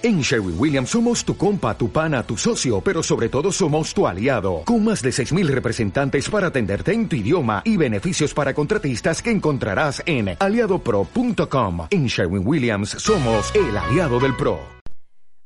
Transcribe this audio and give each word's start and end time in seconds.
En 0.00 0.20
Sherwin 0.20 0.54
Williams 0.56 0.90
somos 0.90 1.24
tu 1.24 1.36
compa, 1.36 1.76
tu 1.76 1.90
pana, 1.90 2.22
tu 2.22 2.36
socio, 2.36 2.80
pero 2.80 3.02
sobre 3.02 3.28
todo 3.28 3.50
somos 3.50 3.92
tu 3.92 4.06
aliado, 4.06 4.62
con 4.64 4.84
más 4.84 5.02
de 5.02 5.10
6.000 5.10 5.48
representantes 5.48 6.30
para 6.30 6.46
atenderte 6.46 6.92
en 6.92 7.08
tu 7.08 7.16
idioma 7.16 7.62
y 7.64 7.76
beneficios 7.76 8.32
para 8.32 8.54
contratistas 8.54 9.20
que 9.20 9.32
encontrarás 9.32 10.00
en 10.06 10.36
aliadopro.com. 10.38 11.88
En 11.90 12.06
Sherwin 12.06 12.46
Williams 12.46 12.90
somos 12.90 13.52
el 13.56 13.76
aliado 13.76 14.20
del 14.20 14.36
PRO. 14.36 14.60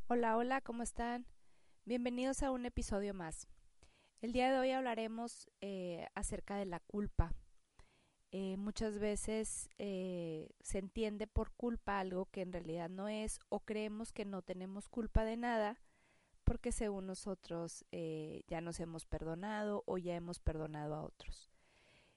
Hola, 0.08 0.36
hola, 0.36 0.60
¿cómo 0.60 0.82
están? 0.82 1.24
Bienvenidos 1.86 2.42
a 2.42 2.50
un 2.50 2.66
episodio 2.66 3.14
más. 3.14 3.48
El 4.20 4.32
día 4.32 4.52
de 4.52 4.58
hoy 4.58 4.70
hablaremos 4.72 5.48
eh, 5.62 6.04
acerca 6.14 6.56
de 6.56 6.66
la 6.66 6.80
culpa. 6.80 7.32
Eh, 8.34 8.56
muchas 8.56 8.98
veces 8.98 9.68
eh, 9.78 10.48
se 10.62 10.78
entiende 10.78 11.26
por 11.26 11.52
culpa 11.52 12.00
algo 12.00 12.24
que 12.30 12.40
en 12.40 12.50
realidad 12.50 12.88
no 12.88 13.08
es 13.08 13.38
o 13.50 13.60
creemos 13.60 14.10
que 14.10 14.24
no 14.24 14.40
tenemos 14.40 14.88
culpa 14.88 15.26
de 15.26 15.36
nada 15.36 15.78
porque 16.42 16.72
según 16.72 17.06
nosotros 17.06 17.84
eh, 17.92 18.42
ya 18.48 18.62
nos 18.62 18.80
hemos 18.80 19.04
perdonado 19.04 19.84
o 19.86 19.98
ya 19.98 20.16
hemos 20.16 20.40
perdonado 20.40 20.94
a 20.94 21.02
otros. 21.02 21.50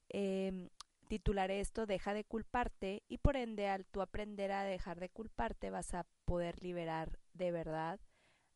Em, 0.07 0.69
titular 1.09 1.51
esto 1.51 1.85
Deja 1.85 2.13
de 2.13 2.23
culparte 2.23 3.03
y 3.09 3.17
por 3.17 3.35
ende 3.35 3.67
al 3.67 3.85
tú 3.85 4.01
aprender 4.01 4.53
a 4.53 4.63
dejar 4.63 5.01
de 5.01 5.09
culparte 5.09 5.69
vas 5.69 5.93
a 5.93 6.05
poder 6.23 6.63
liberar 6.63 7.19
de 7.33 7.51
verdad 7.51 7.99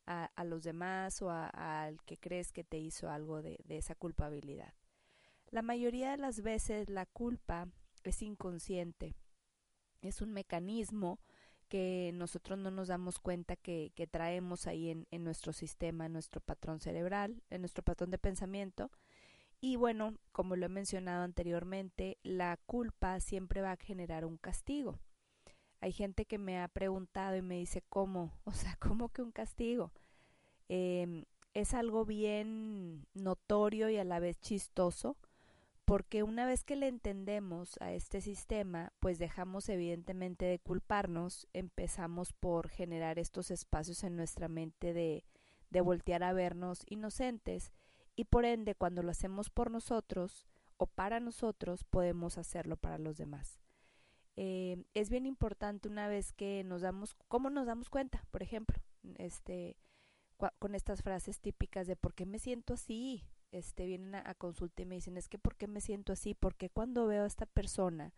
a, 0.06 0.32
los 0.46 0.64
demás 0.64 1.22
o 1.22 1.30
al 1.30 2.02
que 2.04 2.18
crees 2.18 2.52
que 2.54 2.64
te 2.64 2.78
hizo 2.78 3.12
algo 3.12 3.42
de 3.44 3.60
esa 3.68 3.96
culpabilidad. 3.96 4.74
La 5.52 5.64
mayoría 5.64 6.12
de 6.12 6.18
las 6.18 6.42
veces 6.42 6.90
la 6.90 7.08
culpa 7.08 7.68
es 8.04 8.22
inconsciente, 8.22 9.16
es 10.02 10.22
un 10.22 10.32
mecanismo 10.32 11.20
que 11.70 12.12
nosotros 12.14 12.60
no 12.60 12.70
nos 12.72 12.88
damos 12.88 13.20
cuenta 13.20 13.56
que, 13.56 13.92
traemos 14.12 14.68
ahí 14.68 15.06
en, 15.10 15.24
nuestro 15.24 15.54
sistema, 15.54 16.06
en 16.06 16.14
nuestro 16.14 16.42
patrón 16.42 16.80
cerebral, 16.80 17.42
en 17.50 17.62
nuestro 17.62 17.84
patrón 17.84 18.12
de 18.12 18.18
pensamiento. 18.18 18.92
Y 19.60 19.76
bueno, 19.76 20.16
como 20.32 20.56
lo 20.56 20.66
he 20.66 20.70
mencionado 20.70 21.24
anteriormente, 21.24 22.18
la 22.24 22.58
culpa 22.66 23.20
siempre 23.20 23.62
va 23.62 23.72
a 23.72 23.78
generar 23.78 24.26
un 24.26 24.38
castigo. 24.38 25.00
Hay 25.82 25.92
gente 25.92 26.26
que 26.26 26.38
me 26.38 26.60
ha 26.60 26.68
preguntado 26.68 27.36
y 27.38 27.42
me 27.42 27.58
dice, 27.58 27.84
¿cómo? 27.90 28.34
O 28.46 28.52
sea, 28.52 28.76
¿cómo 28.80 29.10
que 29.10 29.22
un 29.22 29.32
castigo? 29.32 29.92
Em, 30.68 31.26
es 31.54 31.74
algo 31.74 32.06
bien 32.06 33.08
notorio 33.14 33.90
y 33.90 33.98
a 33.98 34.04
la 34.04 34.20
vez 34.20 34.40
chistoso 34.40 35.18
porque 35.90 36.22
una 36.22 36.46
vez 36.46 36.64
que 36.64 36.76
le 36.76 36.88
entendemos 36.88 37.76
a 37.82 37.92
este 37.94 38.22
sistema, 38.22 38.94
pues 39.00 39.18
dejamos 39.18 39.70
evidentemente 39.70 40.46
de 40.46 40.60
culparnos, 40.60 41.48
empezamos 41.52 42.32
por 42.32 42.70
generar 42.70 43.18
estos 43.18 43.50
espacios 43.50 44.04
en 44.04 44.16
nuestra 44.16 44.48
mente 44.50 44.94
de, 44.94 45.26
de 45.72 45.82
voltear 45.82 46.22
a 46.22 46.32
vernos 46.32 46.84
inocentes 46.86 47.74
y 48.16 48.26
por 48.26 48.46
ende 48.46 48.76
cuando 48.76 49.02
lo 49.02 49.10
hacemos 49.10 49.50
por 49.50 49.72
nosotros 49.72 50.46
o 50.78 50.86
para 50.86 51.20
nosotros 51.20 51.84
podemos 51.86 52.38
hacerlo 52.38 52.78
para 52.78 53.00
los 53.00 53.18
demás. 53.18 53.60
Eh, 54.36 54.84
es 54.94 55.10
bien 55.10 55.26
importante 55.26 55.88
una 55.88 56.08
vez 56.08 56.34
que 56.34 56.64
nos 56.66 56.84
damos, 56.84 57.16
¿cómo 57.28 57.50
nos 57.50 57.66
damos 57.66 57.90
cuenta? 57.90 58.24
Por 58.30 58.44
ejemplo, 58.44 58.78
este, 59.18 59.76
con 60.60 60.76
estas 60.76 61.02
frases 61.02 61.40
típicas 61.40 61.88
de 61.88 61.96
¿por 61.96 62.14
qué 62.14 62.28
me 62.28 62.38
siento 62.38 62.76
así? 62.76 63.26
Este, 63.52 63.86
vienen 63.86 64.16
a, 64.16 64.34
consulta 64.36 64.82
y 64.82 64.86
me 64.86 64.96
dicen, 64.96 65.18
es 65.18 65.28
que 65.28 65.40
¿por 65.40 65.56
qué 65.56 65.68
me 65.68 65.82
siento 65.82 66.14
así? 66.14 66.34
Porque 66.34 66.70
cuando 66.70 67.08
veo 67.08 67.24
a 67.24 67.28
esta 67.28 67.46
persona 67.46 68.14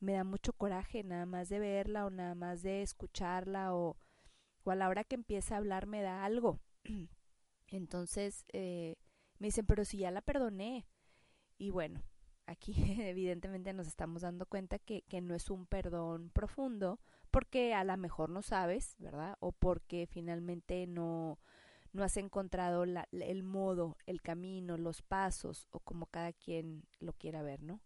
me 0.00 0.14
da 0.14 0.24
mucho 0.24 0.52
coraje 0.52 1.02
nada 1.02 1.26
más 1.26 1.48
de 1.48 1.58
verla 1.58 2.06
o 2.06 2.10
nada 2.10 2.34
más 2.34 2.62
de 2.62 2.82
escucharla 2.82 3.74
o, 3.74 3.96
o 4.64 4.70
a 4.70 4.74
la 4.74 4.88
hora 4.88 5.04
que 5.04 5.14
empieza 5.14 5.54
a 5.54 5.58
hablar 5.58 5.86
me 5.86 6.02
da 6.02 6.24
algo. 6.24 6.60
Entonces 7.68 8.44
eh, 8.52 8.96
me 9.38 9.48
dicen, 9.48 9.66
pero 9.66 9.84
si 9.84 9.98
ya 9.98 10.10
la 10.10 10.20
perdoné. 10.20 10.86
Y 11.56 11.70
bueno, 11.70 12.02
aquí 12.46 12.74
evidentemente 13.00 13.72
nos 13.72 13.86
estamos 13.86 14.22
dando 14.22 14.46
cuenta 14.46 14.78
que, 14.78 15.02
que 15.02 15.20
no 15.20 15.34
es 15.34 15.50
un 15.50 15.66
perdón 15.66 16.30
profundo 16.30 17.00
porque 17.30 17.74
a 17.74 17.82
lo 17.82 17.96
mejor 17.96 18.30
no 18.30 18.42
sabes, 18.42 18.94
¿verdad? 18.98 19.36
O 19.40 19.50
porque 19.50 20.06
finalmente 20.06 20.86
no, 20.86 21.40
no 21.94 22.02
has 22.02 22.16
encontrado 22.16 22.82
el 22.82 23.42
modo, 23.44 23.96
el 24.04 24.20
camino, 24.20 24.76
los 24.76 25.00
pasos 25.00 25.68
o 25.70 25.78
como 25.78 26.06
cada 26.06 26.32
quien 26.32 26.82
lo 26.98 27.12
quiera 27.12 27.42
ver, 27.42 27.62
¿no? 27.62 27.80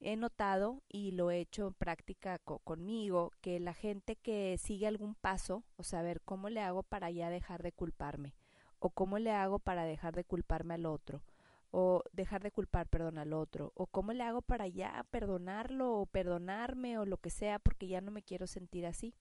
He 0.00 0.16
notado 0.16 0.82
y 0.86 1.12
lo 1.12 1.30
he 1.30 1.40
hecho 1.40 1.66
en 1.66 1.72
práctica 1.72 2.38
conmigo 2.38 3.32
que 3.40 3.58
la 3.58 3.72
gente 3.72 4.16
que 4.16 4.58
sigue 4.58 4.86
algún 4.86 5.14
paso, 5.14 5.64
o 5.76 5.82
sea, 5.82 6.02
ver 6.02 6.20
cómo 6.20 6.50
le 6.50 6.60
hago 6.60 6.82
para 6.82 7.10
ya 7.10 7.30
dejar 7.30 7.62
de 7.62 7.72
culparme, 7.72 8.34
o 8.78 8.90
cómo 8.90 9.18
le 9.18 9.30
hago 9.30 9.58
para 9.60 9.86
dejar 9.86 10.14
de 10.14 10.24
culparme 10.24 10.74
al 10.74 10.84
otro, 10.84 11.22
o 11.70 12.02
dejar 12.12 12.42
de 12.42 12.50
culpar, 12.50 12.86
perdón, 12.86 13.16
al 13.16 13.32
otro, 13.32 13.72
o 13.74 13.86
cómo 13.86 14.12
le 14.12 14.24
hago 14.24 14.42
para 14.42 14.68
ya 14.68 15.06
perdonarlo 15.10 15.94
o 15.94 16.04
perdonarme 16.04 16.98
o 16.98 17.06
lo 17.06 17.16
que 17.16 17.30
sea 17.30 17.58
porque 17.58 17.86
ya 17.86 18.02
no 18.02 18.10
me 18.10 18.22
quiero 18.22 18.46
sentir 18.46 18.84
así. 18.84 19.14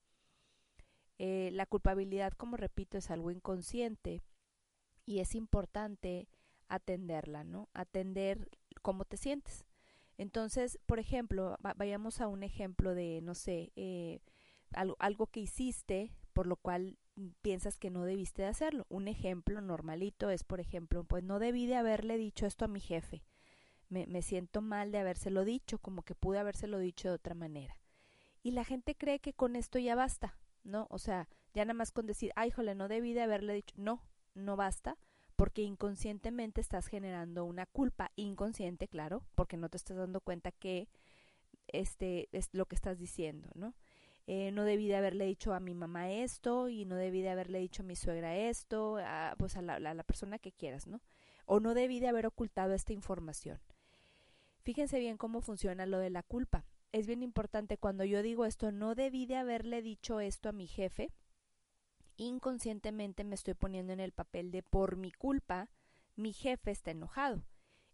Eh, 1.19 1.49
la 1.53 1.65
culpabilidad, 1.65 2.33
como 2.33 2.57
repito, 2.57 2.97
es 2.97 3.11
algo 3.11 3.31
inconsciente 3.31 4.23
y 5.05 5.19
es 5.19 5.35
importante 5.35 6.27
atenderla, 6.67 7.43
¿no? 7.43 7.69
Atender 7.73 8.49
cómo 8.81 9.05
te 9.05 9.17
sientes. 9.17 9.65
Entonces, 10.17 10.79
por 10.85 10.99
ejemplo, 10.99 11.57
vayamos 11.75 12.21
a 12.21 12.27
un 12.27 12.43
ejemplo 12.43 12.93
de, 12.95 13.21
no 13.21 13.35
sé, 13.35 13.71
eh, 13.75 14.19
algo, 14.71 14.95
algo 14.99 15.27
que 15.27 15.41
hiciste 15.41 16.11
por 16.33 16.47
lo 16.47 16.57
cual 16.57 16.97
piensas 17.41 17.77
que 17.77 17.91
no 17.91 18.03
debiste 18.03 18.41
de 18.41 18.47
hacerlo. 18.49 18.85
Un 18.89 19.07
ejemplo 19.07 19.61
normalito 19.61 20.29
es, 20.29 20.43
por 20.43 20.59
ejemplo, 20.59 21.03
pues 21.03 21.23
no 21.23 21.39
debí 21.39 21.67
de 21.67 21.75
haberle 21.75 22.17
dicho 22.17 22.45
esto 22.45 22.65
a 22.65 22.67
mi 22.67 22.79
jefe. 22.79 23.23
Me, 23.89 24.07
me 24.07 24.21
siento 24.21 24.61
mal 24.61 24.91
de 24.91 24.97
habérselo 24.97 25.45
dicho, 25.45 25.77
como 25.77 26.01
que 26.01 26.15
pude 26.15 26.39
habérselo 26.39 26.79
dicho 26.79 27.09
de 27.09 27.15
otra 27.15 27.35
manera. 27.35 27.77
Y 28.41 28.51
la 28.51 28.65
gente 28.65 28.95
cree 28.95 29.19
que 29.19 29.33
con 29.33 29.55
esto 29.55 29.79
ya 29.79 29.95
basta. 29.95 30.37
¿No? 30.63 30.87
O 30.89 30.99
sea, 30.99 31.27
ya 31.53 31.65
nada 31.65 31.73
más 31.73 31.91
con 31.91 32.05
decir, 32.05 32.31
ay, 32.35 32.51
jole, 32.51 32.75
no 32.75 32.87
debí 32.87 33.13
de 33.13 33.21
haberle 33.21 33.53
dicho, 33.53 33.75
no, 33.77 34.01
no 34.33 34.55
basta, 34.55 34.97
porque 35.35 35.61
inconscientemente 35.61 36.61
estás 36.61 36.87
generando 36.87 37.45
una 37.45 37.65
culpa 37.65 38.11
inconsciente, 38.15 38.87
claro, 38.87 39.23
porque 39.35 39.57
no 39.57 39.69
te 39.69 39.77
estás 39.77 39.97
dando 39.97 40.21
cuenta 40.21 40.51
que 40.51 40.89
este 41.67 42.29
es 42.31 42.49
lo 42.53 42.65
que 42.65 42.75
estás 42.75 42.97
diciendo, 42.97 43.49
¿no? 43.55 43.73
Eh, 44.25 44.51
no 44.51 44.63
debí 44.63 44.87
de 44.87 44.95
haberle 44.95 45.25
dicho 45.25 45.53
a 45.53 45.59
mi 45.59 45.73
mamá 45.73 46.09
esto 46.09 46.69
y 46.69 46.85
no 46.85 46.95
debí 46.95 47.21
de 47.21 47.29
haberle 47.29 47.59
dicho 47.59 47.83
a 47.83 47.85
mi 47.85 47.95
suegra 47.95 48.37
esto, 48.37 48.97
a, 48.97 49.35
pues 49.37 49.57
a 49.57 49.61
la, 49.61 49.75
a 49.75 49.93
la 49.93 50.03
persona 50.03 50.39
que 50.39 50.53
quieras, 50.53 50.87
¿no? 50.87 51.01
O 51.45 51.59
no 51.59 51.73
debí 51.73 51.99
de 51.99 52.07
haber 52.07 52.25
ocultado 52.25 52.73
esta 52.73 52.93
información. 52.93 53.59
Fíjense 54.61 54.97
bien 54.99 55.17
cómo 55.17 55.41
funciona 55.41 55.85
lo 55.85 55.97
de 55.97 56.09
la 56.09 56.23
culpa 56.23 56.63
es 56.93 57.07
bien 57.07 57.23
importante 57.23 57.77
cuando 57.77 58.05
yo 58.05 58.21
digo 58.21 58.45
esto, 58.45 58.71
no 58.71 58.95
debí 58.95 59.25
de 59.25 59.35
haberle 59.35 59.81
dicho 59.81 60.19
esto 60.19 60.47
a 60.47 60.53
mi 60.53 60.67
jefe, 60.67 61.11
inconscientemente 62.17 63.23
me 63.23 63.35
estoy 63.35 63.55
poniendo 63.55 63.91
en 63.93 63.99
el 63.99 64.11
papel 64.11 64.51
de 64.51 64.61
por 64.61 64.95
mi 64.95 65.11
culpa, 65.11 65.69
mi 66.15 66.31
jefe 66.31 66.71
está 66.71 66.91
enojado. 66.91 67.43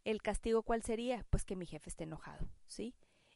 ¿El 0.04 0.22
castigo 0.22 0.64
cuál 0.64 0.84
sería? 0.84 1.26
Pues 1.30 1.46
que 1.46 1.56
mi 1.56 1.66
jefe 1.66 1.90
esté 1.90 2.04
enojado, 2.04 2.50
¿sí? 2.68 2.94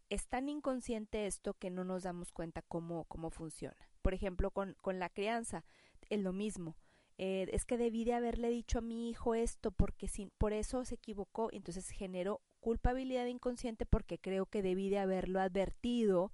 Es 0.10 0.28
tan 0.28 0.50
inconsciente 0.50 1.28
esto 1.28 1.54
que 1.54 1.70
no 1.70 1.86
nos 1.86 2.04
damos 2.04 2.34
cuenta 2.34 2.62
cómo, 2.62 3.06
cómo 3.06 3.30
funciona. 3.30 3.90
Por 4.02 4.14
ejemplo, 4.14 4.52
con, 4.52 4.76
con 4.82 5.00
la 5.00 5.10
crianza, 5.10 5.64
es 6.10 6.20
lo 6.22 6.34
mismo. 6.34 6.76
Eh, 7.18 7.48
es 7.54 7.64
que 7.64 7.78
debí 7.78 8.04
de 8.04 8.14
haberle 8.14 8.50
dicho 8.50 8.80
a 8.80 8.82
mi 8.82 9.10
hijo 9.10 9.34
esto 9.34 9.72
porque 9.72 10.10
sin, 10.10 10.30
por 10.32 10.52
eso 10.52 10.84
se 10.84 10.96
equivocó, 10.96 11.50
entonces 11.54 11.90
generó 11.90 12.42
culpabilidad 12.64 13.26
inconsciente 13.26 13.86
porque 13.86 14.18
creo 14.18 14.46
que 14.46 14.62
debí 14.62 14.90
de 14.90 14.98
haberlo 14.98 15.42
advertido 15.42 16.32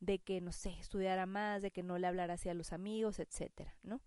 de 0.00 0.18
que, 0.18 0.42
no 0.42 0.52
sé, 0.52 0.76
estudiara 0.78 1.24
más, 1.24 1.62
de 1.62 1.70
que 1.70 1.82
no 1.82 1.96
le 1.96 2.06
hablara 2.06 2.34
así 2.34 2.50
a 2.50 2.54
los 2.54 2.74
amigos, 2.74 3.18
etcétera, 3.18 3.74
¿no? 3.82 4.02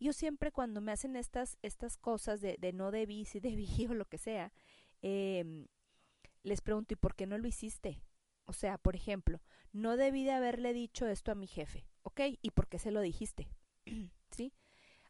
Yo 0.00 0.12
siempre 0.12 0.50
cuando 0.50 0.80
me 0.80 0.90
hacen 0.90 1.14
estas, 1.14 1.56
estas 1.62 1.96
cosas 1.96 2.40
de, 2.40 2.56
de 2.58 2.72
no 2.72 2.90
debí, 2.90 3.26
si 3.26 3.38
debí 3.38 3.68
o 3.88 3.94
lo 3.94 4.06
que 4.06 4.18
sea, 4.18 4.52
eh, 5.02 5.68
les 6.42 6.60
pregunto, 6.60 6.94
¿y 6.94 6.96
por 6.96 7.14
qué 7.14 7.28
no 7.28 7.38
lo 7.38 7.46
hiciste? 7.46 8.02
O 8.46 8.52
sea, 8.52 8.76
por 8.76 8.96
ejemplo, 8.96 9.40
no 9.72 9.96
debí 9.96 10.24
de 10.24 10.32
haberle 10.32 10.72
dicho 10.72 11.06
esto 11.06 11.30
a 11.30 11.36
mi 11.36 11.46
jefe, 11.46 11.86
¿ok? 12.02 12.22
¿Y 12.42 12.50
por 12.50 12.66
qué 12.66 12.80
se 12.80 12.90
lo 12.90 13.00
dijiste? 13.00 13.48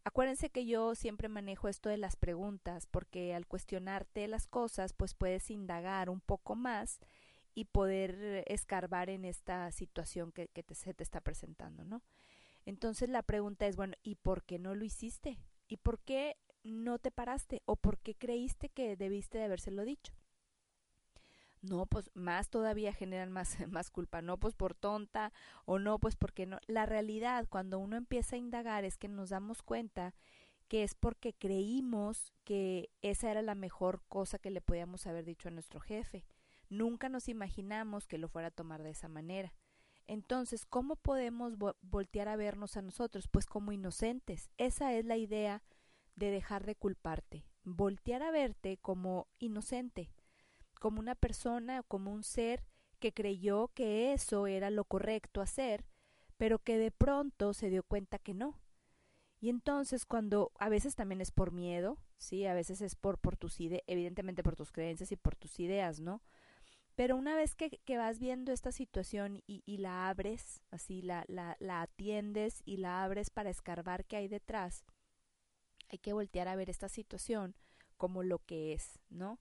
Acuérdense 0.05 0.51
que 0.51 0.67
yo 0.67 0.95
siempre 0.95 1.29
manejo 1.29 1.67
esto 1.67 1.89
de 1.89 1.97
las 1.97 2.15
preguntas 2.15 2.87
porque 2.87 3.35
al 3.35 3.47
cuestionarte 3.47 4.29
las 4.29 4.47
cosas 4.47 4.93
pues 4.93 5.15
puedes 5.15 5.51
indagar 5.51 6.11
un 6.11 6.21
poco 6.21 6.55
más 6.55 7.01
y 7.55 7.65
poder 7.67 8.45
escarbar 8.47 9.09
en 9.09 9.25
esta 9.25 9.71
situación 9.73 10.31
que, 10.31 10.49
te, 10.49 10.75
se 10.75 10.93
te 10.93 11.03
está 11.03 11.23
presentando, 11.23 11.85
¿no? 11.85 12.03
Entonces 12.67 13.09
la 13.09 13.23
pregunta 13.23 13.67
es, 13.67 13.77
bueno, 13.77 13.95
¿y 14.03 14.17
por 14.17 14.45
qué 14.45 14.59
no 14.59 14.75
lo 14.75 14.85
hiciste? 14.85 15.39
¿Y 15.69 15.79
por 15.79 15.99
qué 16.01 16.37
no 16.65 16.99
te 16.99 17.11
paraste? 17.11 17.62
¿O 17.65 17.77
por 17.77 17.99
qué 17.99 18.15
creíste 18.15 18.69
que 18.69 18.97
debiste 18.97 19.39
de 19.39 19.45
habérselo 19.45 19.85
dicho? 19.85 20.12
No, 21.64 21.87
pues 21.87 22.11
más 22.14 22.49
todavía 22.50 22.93
generan 22.93 23.32
más, 23.32 23.56
más 23.69 23.90
culpa, 23.90 24.22
no, 24.22 24.38
pues 24.38 24.55
por 24.55 24.75
tonta 24.75 25.32
o 25.64 25.78
no, 25.78 25.99
pues 25.99 26.16
porque 26.16 26.46
no. 26.46 26.58
La 26.66 26.87
realidad, 26.87 27.46
cuando 27.49 27.78
uno 27.78 27.96
empieza 27.96 28.37
a 28.37 28.38
indagar, 28.38 28.84
es 28.84 28.96
que 28.96 29.08
nos 29.08 29.31
damos 29.31 29.62
cuenta 29.62 30.14
que 30.69 30.82
es 30.82 30.94
porque 30.94 31.34
creímos 31.34 32.32
que 32.44 32.90
esa 33.02 33.31
era 33.31 33.43
la 33.43 33.55
mejor 33.55 34.02
cosa 34.08 34.38
que 34.38 34.50
le 34.50 34.61
podíamos 34.61 35.06
haber 35.06 35.25
dicho 35.25 35.49
a 35.49 35.52
nuestro 35.52 35.81
jefe. 35.81 36.25
Nunca 36.69 37.08
nos 37.08 37.28
imaginamos 37.28 38.06
que 38.06 38.19
lo 38.19 38.28
fuera 38.28 38.49
a 38.49 38.50
tomar 38.50 38.82
de 38.82 38.90
esa 38.90 39.08
manera. 39.08 39.52
Entonces, 40.06 40.66
¿cómo 40.66 40.96
podemos 40.96 41.55
voltear 41.82 42.28
a 42.28 42.37
vernos 42.37 42.76
a 42.76 42.82
nosotros? 42.82 43.28
Pues 43.28 43.46
como 43.46 43.72
inocentes. 43.72 44.50
Esa 44.58 44.93
es 44.94 45.05
la 45.05 45.16
idea 45.16 45.62
de 46.16 46.31
dejar 46.31 46.64
de 46.64 46.76
culparte. 46.76 47.44
Voltear 47.64 48.22
a 48.22 48.31
verte 48.31 48.76
como 48.78 49.28
inocente, 49.38 50.11
como 50.85 51.01
una 51.01 51.15
persona, 51.15 51.83
como 51.83 52.13
un 52.13 52.23
ser 52.23 52.63
que 52.99 53.15
creyó 53.15 53.69
que 53.69 54.13
eso 54.13 54.47
era 54.47 54.69
lo 54.69 54.85
correcto 54.85 55.41
hacer, 55.41 55.87
pero 56.37 56.59
que 56.59 56.77
de 56.77 56.91
pronto 56.91 57.55
se 57.55 57.71
dio 57.71 57.83
cuenta 57.83 58.19
que 58.19 58.35
no. 58.35 58.61
Y 59.41 59.49
entonces 59.49 60.05
cuando 60.05 60.53
a 60.59 60.69
veces 60.69 60.95
también 60.95 61.23
es 61.23 61.31
por 61.31 61.53
miedo, 61.53 61.97
sí, 62.19 62.45
a 62.45 62.53
veces 62.53 62.83
es 62.83 62.97
por, 62.97 63.17
por 63.17 63.39
tus 63.39 63.63
ideas, 63.63 63.81
evidentemente 63.87 64.43
por 64.43 64.57
tus 64.57 64.73
creencias 64.73 65.11
y 65.11 65.17
por 65.17 65.37
tus 65.37 65.59
ideas, 65.59 66.01
¿no? 66.01 66.21
Pero 66.97 67.17
una 67.17 67.35
vez 67.35 67.55
que, 67.55 67.71
que 67.71 67.97
vas 67.97 68.19
viendo 68.19 68.53
esta 68.53 68.71
situación 68.71 69.43
y, 69.47 69.63
y 69.65 69.79
la 69.79 70.11
abres, 70.11 70.61
así 70.71 71.01
la, 71.01 71.25
la, 71.29 71.57
la 71.61 71.81
atiendes 71.81 72.61
y 72.67 72.77
la 72.77 73.05
abres 73.05 73.31
para 73.31 73.49
escarbar 73.49 74.05
qué 74.05 74.17
hay 74.17 74.29
detrás, 74.29 74.85
hay 75.89 75.97
que 75.97 76.13
voltear 76.13 76.47
a 76.47 76.57
ver 76.57 76.69
esta 76.69 76.91
situación 76.91 77.55
como 77.97 78.23
lo 78.23 78.39
que 78.41 78.75
es, 78.75 79.01
¿no? 79.09 79.39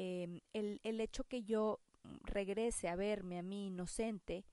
Eh, 0.00 0.42
el, 0.52 0.80
el 0.84 1.00
hecho 1.00 1.24
que 1.24 1.42
yo 1.42 1.80
regrese 2.22 2.88
a 2.88 2.94
verme 2.94 3.36
a 3.36 3.42
mí 3.42 3.66
inocente, 3.66 4.46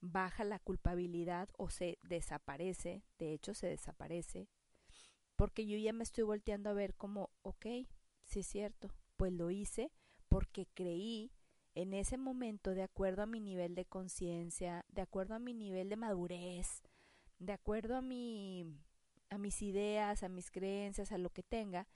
baja 0.00 0.44
la 0.44 0.60
culpabilidad 0.60 1.48
o 1.58 1.70
se 1.70 1.98
desaparece, 2.02 3.02
de 3.18 3.32
hecho 3.32 3.52
se 3.52 3.66
desaparece, 3.66 4.48
porque 5.34 5.66
yo 5.66 5.76
ya 5.76 5.92
me 5.92 6.04
estoy 6.04 6.22
volteando 6.22 6.70
a 6.70 6.74
ver 6.74 6.94
como, 6.94 7.30
ok, 7.42 7.66
sí 8.24 8.40
es 8.40 8.46
cierto, 8.46 8.94
pues 9.16 9.32
lo 9.32 9.50
hice 9.50 9.90
porque 10.28 10.68
creí 10.72 11.32
en 11.74 11.94
ese 11.94 12.16
momento, 12.16 12.70
de 12.70 12.84
acuerdo 12.84 13.22
a 13.22 13.26
mi 13.26 13.40
nivel 13.40 13.74
de 13.74 13.86
conciencia, 13.86 14.84
de 14.88 15.02
acuerdo 15.02 15.34
a 15.34 15.40
mi 15.40 15.52
nivel 15.52 15.88
de 15.88 15.96
madurez, 15.96 16.80
de 17.40 17.52
acuerdo 17.52 17.96
a 17.96 18.02
mi 18.02 18.66
a 19.30 19.38
mis 19.38 19.62
ideas, 19.62 20.22
a 20.22 20.28
mis 20.28 20.50
creencias, 20.50 21.10
a 21.10 21.18
lo 21.18 21.30
que 21.30 21.42
tenga, 21.42 21.88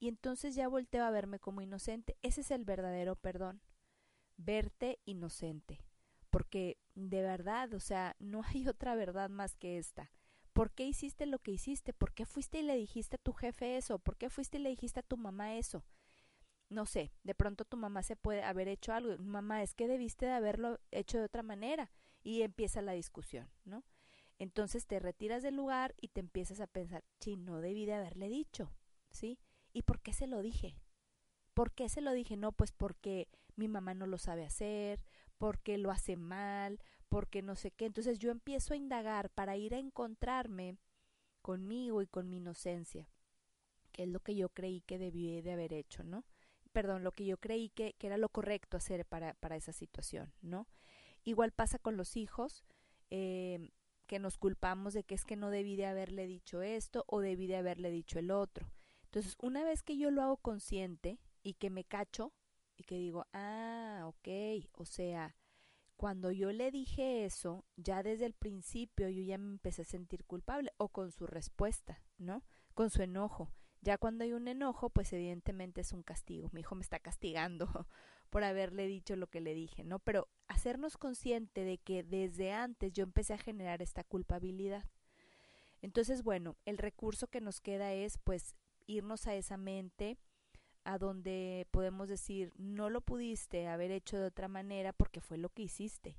y 0.00 0.08
entonces 0.08 0.56
ya 0.56 0.66
volteo 0.66 1.04
a 1.04 1.10
verme 1.10 1.38
como 1.38 1.60
inocente. 1.60 2.16
Ese 2.22 2.40
es 2.40 2.50
el 2.50 2.64
verdadero 2.64 3.14
perdón. 3.14 3.62
Verte 4.36 4.98
inocente. 5.04 5.84
Porque 6.30 6.78
de 6.94 7.22
verdad, 7.22 7.72
o 7.74 7.80
sea, 7.80 8.16
no 8.18 8.42
hay 8.48 8.66
otra 8.66 8.96
verdad 8.96 9.30
más 9.30 9.54
que 9.54 9.78
esta. 9.78 10.10
¿Por 10.52 10.72
qué 10.72 10.84
hiciste 10.84 11.26
lo 11.26 11.38
que 11.38 11.52
hiciste? 11.52 11.92
¿Por 11.92 12.12
qué 12.12 12.26
fuiste 12.26 12.58
y 12.58 12.62
le 12.62 12.74
dijiste 12.74 13.16
a 13.16 13.22
tu 13.22 13.32
jefe 13.32 13.76
eso? 13.76 14.00
¿Por 14.00 14.16
qué 14.16 14.28
fuiste 14.28 14.58
y 14.58 14.62
le 14.62 14.70
dijiste 14.70 14.98
a 14.98 15.04
tu 15.04 15.16
mamá 15.16 15.54
eso? 15.54 15.84
no 16.70 16.86
sé, 16.86 17.12
de 17.24 17.34
pronto 17.34 17.64
tu 17.64 17.76
mamá 17.76 18.02
se 18.02 18.16
puede 18.16 18.42
haber 18.42 18.68
hecho 18.68 18.92
algo, 18.92 19.20
mamá, 19.22 19.62
es 19.62 19.74
que 19.74 19.88
debiste 19.88 20.26
de 20.26 20.32
haberlo 20.32 20.78
hecho 20.92 21.18
de 21.18 21.24
otra 21.24 21.42
manera 21.42 21.90
y 22.22 22.42
empieza 22.42 22.80
la 22.80 22.92
discusión, 22.92 23.50
¿no? 23.64 23.84
Entonces 24.38 24.86
te 24.86 25.00
retiras 25.00 25.42
del 25.42 25.56
lugar 25.56 25.94
y 26.00 26.08
te 26.08 26.20
empiezas 26.20 26.60
a 26.60 26.66
pensar, 26.66 27.04
sí, 27.18 27.36
no 27.36 27.60
debí 27.60 27.84
de 27.86 27.94
haberle 27.94 28.28
dicho, 28.28 28.72
¿sí? 29.10 29.38
¿Y 29.72 29.82
por 29.82 30.00
qué 30.00 30.12
se 30.12 30.26
lo 30.26 30.42
dije? 30.42 30.76
¿Por 31.54 31.72
qué 31.72 31.88
se 31.88 32.00
lo 32.00 32.12
dije? 32.12 32.36
No, 32.36 32.52
pues 32.52 32.72
porque 32.72 33.28
mi 33.56 33.68
mamá 33.68 33.94
no 33.94 34.06
lo 34.06 34.18
sabe 34.18 34.44
hacer, 34.44 35.04
porque 35.38 35.78
lo 35.78 35.90
hace 35.90 36.16
mal, 36.16 36.80
porque 37.08 37.42
no 37.42 37.56
sé 37.56 37.70
qué. 37.70 37.86
Entonces 37.86 38.18
yo 38.18 38.30
empiezo 38.30 38.74
a 38.74 38.76
indagar 38.76 39.30
para 39.30 39.56
ir 39.56 39.74
a 39.74 39.78
encontrarme 39.78 40.76
conmigo 41.42 42.02
y 42.02 42.06
con 42.06 42.28
mi 42.28 42.38
inocencia, 42.38 43.08
que 43.92 44.04
es 44.04 44.08
lo 44.08 44.20
que 44.20 44.34
yo 44.36 44.48
creí 44.50 44.82
que 44.82 44.98
debí 44.98 45.40
de 45.40 45.52
haber 45.52 45.72
hecho, 45.72 46.04
¿no? 46.04 46.24
perdón, 46.72 47.04
lo 47.04 47.12
que 47.12 47.24
yo 47.24 47.38
creí 47.38 47.68
que, 47.70 47.94
que 47.94 48.06
era 48.06 48.16
lo 48.16 48.28
correcto 48.28 48.76
hacer 48.76 49.04
para, 49.04 49.34
para, 49.34 49.56
esa 49.56 49.72
situación, 49.72 50.32
¿no? 50.40 50.66
Igual 51.24 51.52
pasa 51.52 51.78
con 51.78 51.96
los 51.96 52.16
hijos, 52.16 52.64
eh, 53.10 53.70
que 54.06 54.18
nos 54.18 54.38
culpamos 54.38 54.94
de 54.94 55.04
que 55.04 55.14
es 55.14 55.24
que 55.24 55.36
no 55.36 55.50
debí 55.50 55.76
de 55.76 55.86
haberle 55.86 56.26
dicho 56.26 56.62
esto 56.62 57.04
o 57.06 57.20
debí 57.20 57.46
de 57.46 57.56
haberle 57.56 57.90
dicho 57.90 58.18
el 58.18 58.30
otro. 58.30 58.70
Entonces, 59.10 59.34
una 59.40 59.64
vez 59.64 59.82
que 59.82 59.96
yo 59.96 60.12
lo 60.12 60.22
hago 60.22 60.36
consciente 60.36 61.18
y 61.42 61.54
que 61.54 61.68
me 61.68 61.82
cacho 61.82 62.32
y 62.76 62.84
que 62.84 62.94
digo, 62.94 63.26
ah, 63.32 64.04
ok, 64.06 64.28
o 64.74 64.84
sea, 64.84 65.34
cuando 65.96 66.30
yo 66.30 66.52
le 66.52 66.70
dije 66.70 67.24
eso, 67.24 67.64
ya 67.74 68.04
desde 68.04 68.24
el 68.24 68.34
principio 68.34 69.08
yo 69.08 69.20
ya 69.24 69.36
me 69.36 69.50
empecé 69.50 69.82
a 69.82 69.84
sentir 69.84 70.24
culpable 70.24 70.70
o 70.76 70.90
con 70.90 71.10
su 71.10 71.26
respuesta, 71.26 72.04
¿no? 72.18 72.44
Con 72.72 72.88
su 72.88 73.02
enojo. 73.02 73.52
Ya 73.80 73.98
cuando 73.98 74.22
hay 74.22 74.32
un 74.32 74.46
enojo, 74.46 74.90
pues 74.90 75.12
evidentemente 75.12 75.80
es 75.80 75.92
un 75.92 76.04
castigo. 76.04 76.48
Mi 76.52 76.60
hijo 76.60 76.76
me 76.76 76.82
está 76.82 77.00
castigando 77.00 77.66
por 78.30 78.44
haberle 78.44 78.86
dicho 78.86 79.16
lo 79.16 79.26
que 79.26 79.40
le 79.40 79.54
dije, 79.54 79.82
¿no? 79.82 79.98
Pero 79.98 80.28
hacernos 80.46 80.96
consciente 80.96 81.64
de 81.64 81.78
que 81.78 82.04
desde 82.04 82.52
antes 82.52 82.92
yo 82.92 83.02
empecé 83.02 83.34
a 83.34 83.38
generar 83.38 83.82
esta 83.82 84.04
culpabilidad. 84.04 84.88
Entonces, 85.82 86.22
bueno, 86.22 86.56
el 86.64 86.78
recurso 86.78 87.26
que 87.26 87.40
nos 87.40 87.60
queda 87.60 87.92
es 87.92 88.18
pues 88.18 88.54
irnos 88.90 89.26
a 89.26 89.34
esa 89.34 89.56
mente 89.56 90.18
a 90.84 90.98
donde 90.98 91.66
podemos 91.70 92.08
decir 92.08 92.52
no 92.56 92.90
lo 92.90 93.00
pudiste 93.00 93.68
haber 93.68 93.90
hecho 93.90 94.18
de 94.18 94.26
otra 94.26 94.48
manera 94.48 94.92
porque 94.92 95.20
fue 95.20 95.38
lo 95.38 95.50
que 95.50 95.62
hiciste. 95.62 96.16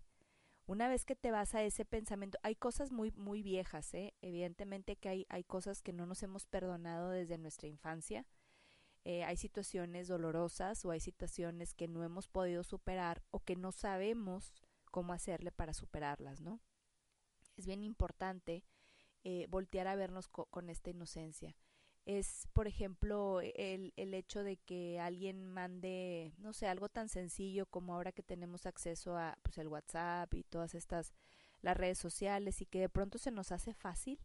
Una 0.68 0.88
vez 0.88 1.04
que 1.04 1.16
te 1.16 1.32
vas 1.32 1.54
a 1.56 1.64
ese 1.64 1.84
pensamiento, 1.84 2.38
hay 2.44 2.56
cosas 2.56 2.92
muy, 2.92 3.12
muy 3.12 3.42
viejas, 3.42 3.94
¿eh? 3.94 4.14
evidentemente 4.22 4.96
que 4.96 5.10
hay, 5.10 5.26
hay 5.30 5.44
cosas 5.44 5.82
que 5.82 5.92
no 5.92 6.06
nos 6.06 6.24
hemos 6.24 6.46
perdonado 6.46 7.10
desde 7.10 7.38
nuestra 7.38 7.68
infancia, 7.68 8.26
eh, 9.04 9.24
hay 9.24 9.36
situaciones 9.36 10.08
dolorosas 10.08 10.86
o 10.86 10.92
hay 10.92 11.00
situaciones 11.00 11.74
que 11.74 11.88
no 11.88 12.04
hemos 12.04 12.28
podido 12.28 12.64
superar 12.64 13.24
o 13.32 13.40
que 13.40 13.56
no 13.56 13.72
sabemos 13.72 14.54
cómo 14.92 15.12
hacerle 15.12 15.52
para 15.52 15.74
superarlas, 15.74 16.40
¿no? 16.40 16.62
Es 17.58 17.66
bien 17.66 17.84
importante 17.84 18.64
eh, 19.24 19.48
voltear 19.50 19.88
a 19.88 19.96
vernos 19.96 20.30
con 20.30 20.70
esta 20.70 20.92
inocencia 20.92 21.56
es, 22.06 22.48
por 22.54 22.68
ejemplo, 22.68 23.42
el, 23.42 23.94
el 23.96 24.14
hecho 24.14 24.44
de 24.44 24.58
que 24.58 25.00
alguien 25.00 25.46
mande, 25.46 26.34
no 26.38 26.54
sé, 26.54 26.68
algo 26.68 26.90
tan 26.90 27.10
sencillo 27.10 27.66
como 27.68 27.94
ahora 27.94 28.12
que 28.12 28.24
tenemos 28.24 28.66
acceso 28.66 29.18
a 29.18 29.38
pues, 29.44 29.58
el 29.58 29.68
WhatsApp 29.68 30.34
y 30.34 30.44
todas 30.44 30.76
estas, 30.76 31.14
las 31.62 31.78
redes 31.78 32.00
sociales 32.00 32.62
y 32.62 32.66
que 32.66 32.80
de 32.82 32.90
pronto 32.90 33.18
se 33.18 33.32
nos 33.32 33.52
hace 33.52 33.74
fácil 33.74 34.20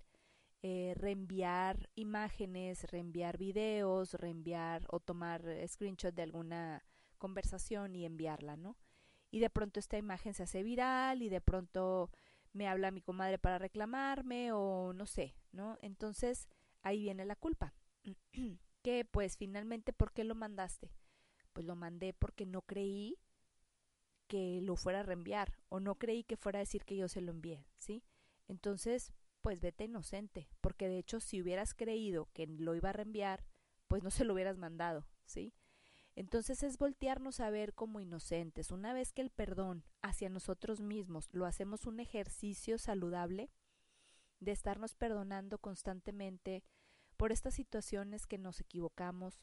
eh, 0.62 0.94
reenviar 0.96 1.90
imágenes, 1.94 2.90
reenviar 2.90 3.36
videos, 3.38 4.14
reenviar 4.14 4.86
o 4.88 5.00
tomar 5.00 5.44
screenshot 5.68 6.14
de 6.14 6.22
alguna 6.22 6.82
conversación 7.18 7.94
y 7.94 8.04
enviarla, 8.04 8.56
¿no? 8.56 8.76
Y 9.30 9.40
de 9.40 9.50
pronto 9.50 9.80
esta 9.80 9.98
imagen 9.98 10.34
se 10.34 10.44
hace 10.44 10.62
viral 10.62 11.22
y 11.22 11.28
de 11.28 11.40
pronto 11.40 12.10
me 12.52 12.68
habla 12.68 12.90
mi 12.90 13.02
comadre 13.02 13.38
para 13.38 13.58
reclamarme 13.58 14.50
o 14.52 14.92
no 14.94 15.06
sé, 15.06 15.36
¿no? 15.52 15.78
Entonces, 15.82 16.48
ahí 16.86 17.02
viene 17.02 17.24
la 17.24 17.36
culpa. 17.36 17.74
que 18.82 19.04
pues 19.04 19.36
finalmente, 19.36 19.92
¿por 19.92 20.12
qué 20.12 20.24
lo 20.24 20.34
mandaste? 20.34 20.92
Pues 21.52 21.66
lo 21.66 21.74
mandé 21.74 22.12
porque 22.12 22.46
no 22.46 22.62
creí 22.62 23.18
que 24.28 24.60
lo 24.62 24.76
fuera 24.76 25.00
a 25.00 25.02
reenviar 25.02 25.58
o 25.68 25.80
no 25.80 25.96
creí 25.96 26.24
que 26.24 26.36
fuera 26.36 26.58
a 26.58 26.60
decir 26.60 26.84
que 26.84 26.96
yo 26.96 27.08
se 27.08 27.20
lo 27.20 27.32
envié, 27.32 27.66
¿sí? 27.78 28.04
Entonces, 28.48 29.12
pues 29.40 29.60
vete 29.60 29.84
inocente, 29.84 30.48
porque 30.60 30.88
de 30.88 30.98
hecho 30.98 31.20
si 31.20 31.42
hubieras 31.42 31.74
creído 31.74 32.28
que 32.32 32.46
lo 32.46 32.74
iba 32.74 32.90
a 32.90 32.92
reenviar, 32.92 33.44
pues 33.88 34.02
no 34.02 34.10
se 34.10 34.24
lo 34.24 34.34
hubieras 34.34 34.56
mandado, 34.56 35.06
¿sí? 35.24 35.54
Entonces 36.14 36.62
es 36.62 36.78
voltearnos 36.78 37.40
a 37.40 37.50
ver 37.50 37.74
como 37.74 38.00
inocentes. 38.00 38.70
Una 38.70 38.92
vez 38.92 39.12
que 39.12 39.22
el 39.22 39.30
perdón 39.30 39.84
hacia 40.02 40.28
nosotros 40.28 40.80
mismos 40.80 41.28
lo 41.32 41.44
hacemos 41.44 41.86
un 41.86 42.00
ejercicio 42.00 42.78
saludable, 42.78 43.50
de 44.40 44.52
estarnos 44.52 44.94
perdonando 44.94 45.58
constantemente 45.58 46.64
por 47.16 47.32
estas 47.32 47.54
situaciones 47.54 48.26
que 48.26 48.38
nos 48.38 48.60
equivocamos, 48.60 49.40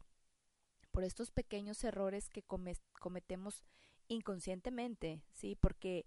por 0.92 1.04
estos 1.04 1.32
pequeños 1.32 1.84
errores 1.84 2.30
que 2.30 2.44
cometemos 2.44 3.64
inconscientemente, 4.08 5.24
¿sí? 5.34 5.56
Porque 5.56 6.06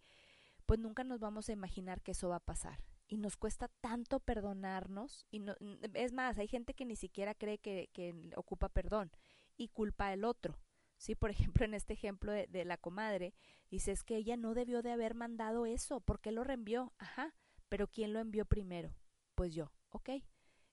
pues 0.67 0.81
nunca 0.81 1.05
nos 1.05 1.21
vamos 1.21 1.49
a 1.49 1.53
imaginar 1.53 2.03
que 2.03 2.13
eso 2.13 2.29
va 2.29 2.37
a 2.37 2.41
pasar. 2.41 2.85
Y 3.09 3.19
nos 3.19 3.37
cuesta 3.37 3.69
tanto 3.81 4.19
perdonarnos. 4.19 5.27
Y 5.31 5.39
no, 5.39 5.55
es 5.95 6.13
más, 6.13 6.39
hay 6.39 6.49
gente 6.49 6.75
que 6.75 6.85
ni 6.85 6.97
siquiera 6.97 7.35
cree 7.35 7.59
que, 7.59 7.89
ocupa 8.37 8.69
perdón 8.69 9.13
y 9.57 9.69
culpa 9.69 10.09
al 10.09 10.25
otro. 10.25 10.59
Sí, 10.99 11.15
por 11.15 11.31
ejemplo, 11.31 11.65
en 11.65 11.75
este 11.75 11.93
ejemplo 11.93 12.33
de, 12.33 12.65
la 12.65 12.77
comadre, 12.77 13.35
dices 13.71 14.03
que 14.03 14.17
ella 14.17 14.37
no 14.37 14.55
debió 14.55 14.83
de 14.83 14.93
haber 14.93 15.15
mandado 15.15 15.67
eso, 15.67 16.01
¿por 16.01 16.21
qué 16.21 16.33
lo 16.33 16.43
reenvió? 16.43 16.93
Ajá, 16.99 17.35
pero 17.69 17.87
¿quién 17.87 18.13
lo 18.13 18.19
envió 18.19 18.45
primero? 18.45 18.95
Pues 19.35 19.55
yo, 19.55 19.71
ok. 19.91 20.11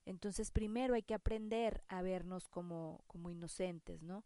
Entonces 0.06 0.50
primero 0.50 0.94
hay 0.94 1.02
que 1.02 1.14
aprender 1.14 1.82
a 1.88 2.02
vernos 2.02 2.48
como, 2.48 3.04
como 3.06 3.30
inocentes, 3.30 4.02
¿no? 4.02 4.24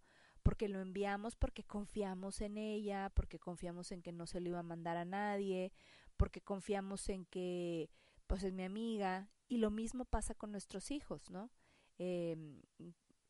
porque 0.48 0.68
lo 0.70 0.80
enviamos 0.80 1.36
porque 1.36 1.62
confiamos 1.62 2.40
en 2.40 2.56
ella, 2.56 3.10
porque 3.14 3.38
confiamos 3.38 3.92
en 3.92 4.00
que 4.00 4.12
no 4.12 4.26
se 4.26 4.40
lo 4.40 4.48
iba 4.48 4.60
a 4.60 4.62
mandar 4.62 4.96
a 4.96 5.04
nadie, 5.04 5.72
porque 6.16 6.40
confiamos 6.40 7.06
en 7.10 7.26
que 7.26 7.90
pues 8.26 8.42
es 8.42 8.54
mi 8.54 8.64
amiga 8.64 9.28
y 9.46 9.58
lo 9.58 9.70
mismo 9.70 10.06
pasa 10.06 10.34
con 10.34 10.50
nuestros 10.50 10.90
hijos, 10.90 11.28
¿no? 11.28 11.50
Eh, 11.98 12.62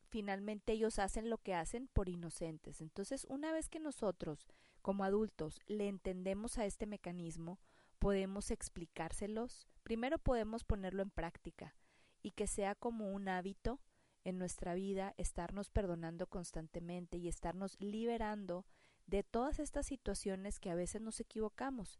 finalmente 0.08 0.74
ellos 0.74 1.00
hacen 1.00 1.28
lo 1.28 1.38
que 1.38 1.54
hacen 1.54 1.88
por 1.88 2.08
inocentes. 2.08 2.80
Entonces, 2.80 3.26
una 3.28 3.50
vez 3.50 3.68
que 3.68 3.80
nosotros, 3.80 4.46
como 4.80 5.02
adultos, 5.02 5.60
le 5.66 5.88
entendemos 5.88 6.56
a 6.58 6.66
este 6.66 6.86
mecanismo, 6.86 7.58
podemos 7.98 8.52
explicárselos. 8.52 9.66
Primero 9.82 10.18
podemos 10.18 10.62
ponerlo 10.62 11.02
en 11.02 11.10
práctica 11.10 11.74
y 12.22 12.32
que 12.32 12.46
sea 12.46 12.74
como 12.74 13.12
un 13.12 13.28
hábito 13.28 13.80
en 14.24 14.38
nuestra 14.38 14.74
vida 14.74 15.14
estarnos 15.16 15.70
perdonando 15.70 16.26
constantemente 16.26 17.16
y 17.16 17.28
estarnos 17.28 17.80
liberando 17.80 18.66
de 19.06 19.22
todas 19.22 19.58
estas 19.58 19.86
situaciones 19.86 20.60
que 20.60 20.70
a 20.70 20.74
veces 20.74 21.00
nos 21.00 21.20
equivocamos. 21.20 21.98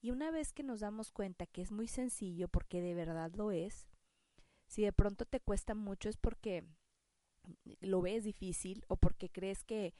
Y 0.00 0.10
una 0.10 0.30
vez 0.30 0.52
que 0.52 0.62
nos 0.62 0.80
damos 0.80 1.12
cuenta 1.12 1.46
que 1.46 1.62
es 1.62 1.72
muy 1.72 1.88
sencillo, 1.88 2.48
porque 2.48 2.80
de 2.80 2.94
verdad 2.94 3.32
lo 3.34 3.50
es, 3.52 3.88
si 4.66 4.82
de 4.82 4.92
pronto 4.92 5.24
te 5.24 5.40
cuesta 5.40 5.74
mucho 5.74 6.08
es 6.08 6.16
porque 6.16 6.64
lo 7.80 8.00
ves 8.02 8.24
difícil 8.24 8.84
o 8.88 8.96
porque 8.96 9.30
crees 9.30 9.64
que 9.64 9.94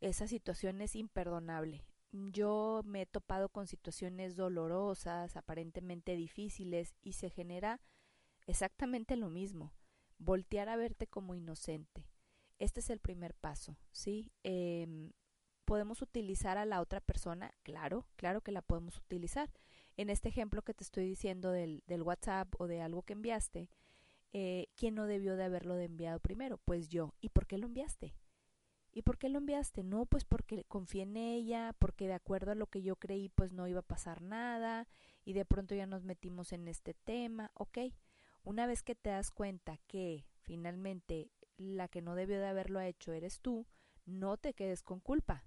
esa 0.00 0.26
situación 0.26 0.80
es 0.80 0.96
imperdonable. 0.96 1.84
Yo 2.12 2.82
me 2.84 3.02
he 3.02 3.06
topado 3.06 3.48
con 3.48 3.66
situaciones 3.66 4.36
dolorosas, 4.36 5.36
aparentemente 5.36 6.14
difíciles, 6.14 6.94
y 7.02 7.14
se 7.14 7.30
genera 7.30 7.80
exactamente 8.52 9.16
lo 9.16 9.30
mismo, 9.30 9.72
voltear 10.18 10.68
a 10.68 10.76
verte 10.76 11.06
como 11.06 11.34
inocente. 11.34 12.06
Este 12.58 12.80
es 12.80 12.90
el 12.90 13.00
primer 13.00 13.34
paso, 13.34 13.78
¿sí? 13.92 14.30
Eh, 14.44 15.10
¿Podemos 15.64 16.02
utilizar 16.02 16.58
a 16.58 16.66
la 16.66 16.82
otra 16.82 17.00
persona? 17.00 17.54
Claro, 17.62 18.06
claro 18.16 18.42
que 18.42 18.52
la 18.52 18.60
podemos 18.60 18.98
utilizar. 18.98 19.50
En 19.96 20.10
este 20.10 20.28
ejemplo 20.28 20.60
que 20.60 20.74
te 20.74 20.84
estoy 20.84 21.06
diciendo 21.06 21.50
del, 21.50 21.82
del 21.86 22.02
WhatsApp 22.02 22.54
o 22.60 22.66
de 22.66 22.82
algo 22.82 23.02
que 23.04 23.14
enviaste, 23.14 23.70
eh, 24.34 24.66
¿quién 24.76 24.96
no 24.96 25.06
debió 25.06 25.34
de 25.36 25.44
haberlo 25.44 25.78
enviado 25.78 26.20
primero? 26.20 26.58
Pues 26.58 26.90
yo. 26.90 27.14
¿Y 27.22 27.30
por 27.30 27.46
qué 27.46 27.56
lo 27.56 27.66
enviaste? 27.66 28.14
¿Y 28.92 29.00
por 29.00 29.16
qué 29.16 29.30
lo 29.30 29.38
enviaste? 29.38 29.82
No, 29.82 30.04
pues 30.04 30.26
porque 30.26 30.64
confié 30.64 31.04
en 31.04 31.16
ella, 31.16 31.74
porque 31.78 32.06
de 32.06 32.12
acuerdo 32.12 32.52
a 32.52 32.54
lo 32.54 32.66
que 32.66 32.82
yo 32.82 32.96
creí, 32.96 33.30
pues 33.30 33.54
no 33.54 33.66
iba 33.66 33.80
a 33.80 33.82
pasar 33.94 34.20
nada, 34.20 34.86
y 35.24 35.32
de 35.32 35.46
pronto 35.46 35.74
ya 35.74 35.86
nos 35.86 36.04
metimos 36.04 36.52
en 36.52 36.68
este 36.68 36.92
tema, 36.92 37.50
ok. 37.54 37.78
Una 38.44 38.66
vez 38.66 38.82
que 38.82 38.94
te 38.94 39.10
das 39.10 39.30
cuenta 39.30 39.78
que 39.86 40.26
finalmente 40.40 41.30
la 41.56 41.88
que 41.88 42.02
no 42.02 42.14
debió 42.14 42.40
de 42.40 42.48
haberlo 42.48 42.80
hecho 42.80 43.12
eres 43.12 43.40
tú, 43.40 43.66
no 44.04 44.36
te 44.36 44.52
quedes 44.54 44.82
con 44.82 45.00
culpa. 45.00 45.44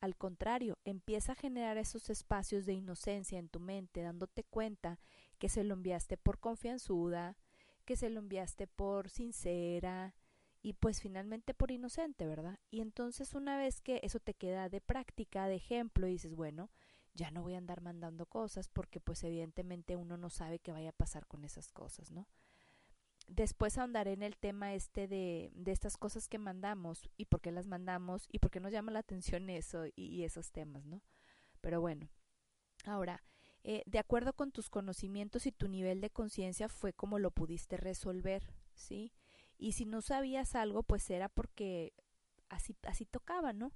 Al 0.00 0.16
contrario, 0.16 0.78
empieza 0.84 1.32
a 1.32 1.36
generar 1.36 1.78
esos 1.78 2.10
espacios 2.10 2.66
de 2.66 2.74
inocencia 2.74 3.38
en 3.38 3.48
tu 3.48 3.60
mente, 3.60 4.02
dándote 4.02 4.44
cuenta 4.44 5.00
que 5.38 5.48
se 5.48 5.64
lo 5.64 5.74
enviaste 5.74 6.16
por 6.16 6.38
confianzuda, 6.38 7.36
que 7.84 7.96
se 7.96 8.10
lo 8.10 8.20
enviaste 8.20 8.66
por 8.66 9.08
sincera 9.08 10.14
y 10.62 10.74
pues 10.74 11.00
finalmente 11.00 11.54
por 11.54 11.70
inocente, 11.70 12.26
¿verdad? 12.26 12.58
Y 12.70 12.80
entonces 12.80 13.34
una 13.34 13.56
vez 13.56 13.80
que 13.80 14.00
eso 14.02 14.20
te 14.20 14.34
queda 14.34 14.68
de 14.68 14.80
práctica, 14.80 15.46
de 15.46 15.56
ejemplo, 15.56 16.06
y 16.06 16.12
dices, 16.12 16.34
bueno, 16.34 16.70
ya 17.16 17.30
no 17.30 17.42
voy 17.42 17.54
a 17.54 17.58
andar 17.58 17.80
mandando 17.80 18.26
cosas 18.26 18.68
porque 18.68 19.00
pues 19.00 19.24
evidentemente 19.24 19.96
uno 19.96 20.16
no 20.16 20.30
sabe 20.30 20.58
qué 20.58 20.70
vaya 20.70 20.90
a 20.90 20.96
pasar 20.96 21.26
con 21.26 21.44
esas 21.44 21.72
cosas, 21.72 22.10
¿no? 22.10 22.28
Después 23.26 23.76
ahondaré 23.76 24.12
en 24.12 24.22
el 24.22 24.36
tema 24.36 24.74
este 24.74 25.08
de, 25.08 25.50
de 25.54 25.72
estas 25.72 25.96
cosas 25.96 26.28
que 26.28 26.38
mandamos 26.38 27.10
y 27.16 27.24
por 27.24 27.40
qué 27.40 27.50
las 27.50 27.66
mandamos 27.66 28.28
y 28.30 28.38
por 28.38 28.50
qué 28.52 28.60
nos 28.60 28.70
llama 28.70 28.92
la 28.92 29.00
atención 29.00 29.50
eso 29.50 29.86
y, 29.96 30.22
esos 30.22 30.52
temas, 30.52 30.84
¿no? 30.84 31.02
Pero 31.60 31.80
bueno, 31.80 32.08
ahora, 32.84 33.24
eh, 33.64 33.82
de 33.86 33.98
acuerdo 33.98 34.32
con 34.34 34.52
tus 34.52 34.70
conocimientos 34.70 35.46
y 35.46 35.52
tu 35.52 35.66
nivel 35.66 36.00
de 36.00 36.10
conciencia 36.10 36.68
fue 36.68 36.92
como 36.92 37.18
lo 37.18 37.32
pudiste 37.32 37.76
resolver, 37.76 38.54
¿sí? 38.74 39.12
Y 39.58 39.72
si 39.72 39.86
no 39.86 40.02
sabías 40.02 40.54
algo, 40.54 40.84
pues 40.84 41.10
era 41.10 41.28
porque 41.28 41.94
así, 42.48 42.76
así 42.82 43.06
tocaba, 43.06 43.52
¿no? 43.52 43.72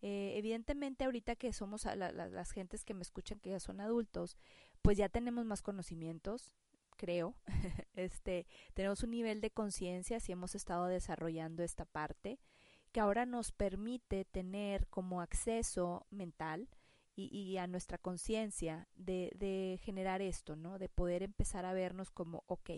Eh, 0.00 0.34
evidentemente 0.36 1.04
ahorita 1.04 1.34
que 1.34 1.52
somos 1.52 1.84
las 1.84 2.50
gentes 2.52 2.84
que 2.84 2.94
me 2.94 3.02
escuchan 3.02 3.40
que 3.40 3.50
ya 3.50 3.60
son 3.60 3.80
adultos, 3.80 4.36
pues 4.82 4.96
ya 4.96 5.08
tenemos 5.08 5.44
más 5.44 5.60
conocimientos, 5.60 6.52
creo, 6.96 7.34
este, 7.94 8.46
tenemos 8.74 9.02
un 9.02 9.10
nivel 9.10 9.40
de 9.40 9.50
conciencia 9.50 10.20
si 10.20 10.32
hemos 10.32 10.54
estado 10.54 10.86
desarrollando 10.86 11.62
esta 11.62 11.84
parte 11.84 12.38
que 12.92 13.00
ahora 13.00 13.26
nos 13.26 13.52
permite 13.52 14.24
tener 14.24 14.86
como 14.88 15.20
acceso 15.20 16.06
mental 16.10 16.68
y, 17.20 17.56
a 17.56 17.66
nuestra 17.66 17.98
conciencia 17.98 18.86
de, 18.94 19.32
de 19.34 19.80
generar 19.82 20.22
esto, 20.22 20.54
¿no? 20.54 20.78
De 20.78 20.88
poder 20.88 21.24
empezar 21.24 21.64
a 21.64 21.72
vernos 21.72 22.12
como, 22.12 22.44
ok. 22.46 22.70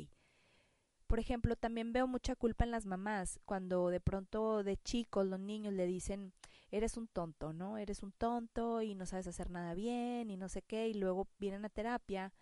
Por 1.07 1.19
ejemplo, 1.19 1.57
también 1.57 1.93
veo 1.93 2.07
mucha 2.07 2.35
culpa 2.37 2.65
en 2.65 2.71
las 2.71 2.87
mamás 2.87 3.39
cuando 3.45 3.89
de 3.91 4.01
pronto 4.01 4.65
de 4.65 4.79
chicos 4.79 5.27
los 5.27 5.41
niños 5.41 5.75
le 5.75 5.85
dicen, 5.85 6.33
eres 6.71 6.97
un 6.97 7.09
tonto, 7.09 7.53
¿no? 7.53 7.79
Eres 7.79 8.03
un 8.03 8.13
tonto 8.13 8.83
y 8.83 8.95
no 8.95 9.07
sabes 9.07 9.27
hacer 9.27 9.51
nada 9.51 9.75
bien 9.75 10.31
y 10.31 10.37
no 10.37 10.49
sé 10.49 10.63
qué, 10.63 10.89
y 10.89 10.95
luego 10.95 11.29
vienen 11.39 11.65
a 11.65 11.69
terapia 11.69 12.33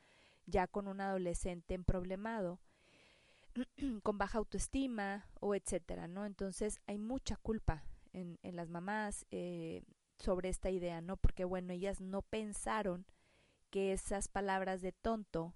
ya 0.47 0.66
con 0.66 0.88
un 0.88 1.00
adolescente 1.00 1.75
en 1.75 1.85
problemado 1.85 2.61
con 4.02 4.18
baja 4.18 4.38
autoestima 4.38 5.26
o 5.40 5.54
etcétera, 5.54 6.08
¿no? 6.08 6.26
Entonces 6.26 6.80
hay 6.87 6.99
mucha 6.99 7.37
culpa 7.37 7.85
en, 8.12 8.38
en 8.42 8.56
las 8.56 8.70
mamás, 8.70 9.26
eh, 9.30 9.82
sobre 10.18 10.49
esta 10.49 10.70
idea, 10.70 11.00
¿no? 11.00 11.16
Porque 11.16 11.44
bueno, 11.44 11.73
ellas 11.73 12.00
no 12.00 12.23
pensaron 12.23 13.06
que 13.70 13.92
esas 13.92 14.28
palabras 14.28 14.82
de 14.82 14.92
tonto 14.92 15.54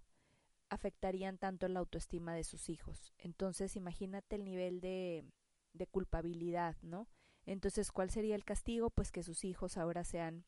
afectarían 0.68 1.38
tanto 1.38 1.68
la 1.68 1.80
autoestima 1.80 2.34
de 2.34 2.44
sus 2.44 2.68
hijos. 2.68 3.12
Entonces, 3.18 3.76
imagínate 3.76 4.36
el 4.36 4.44
nivel 4.44 4.80
de, 4.80 5.24
de 5.72 5.86
culpabilidad, 5.86 6.76
¿no? 6.82 7.08
Entonces, 7.46 7.92
¿cuál 7.92 8.10
sería 8.10 8.34
el 8.34 8.44
castigo? 8.44 8.90
Pues 8.90 9.10
que 9.12 9.22
sus 9.22 9.44
hijos 9.44 9.76
ahora 9.76 10.04
sean 10.04 10.44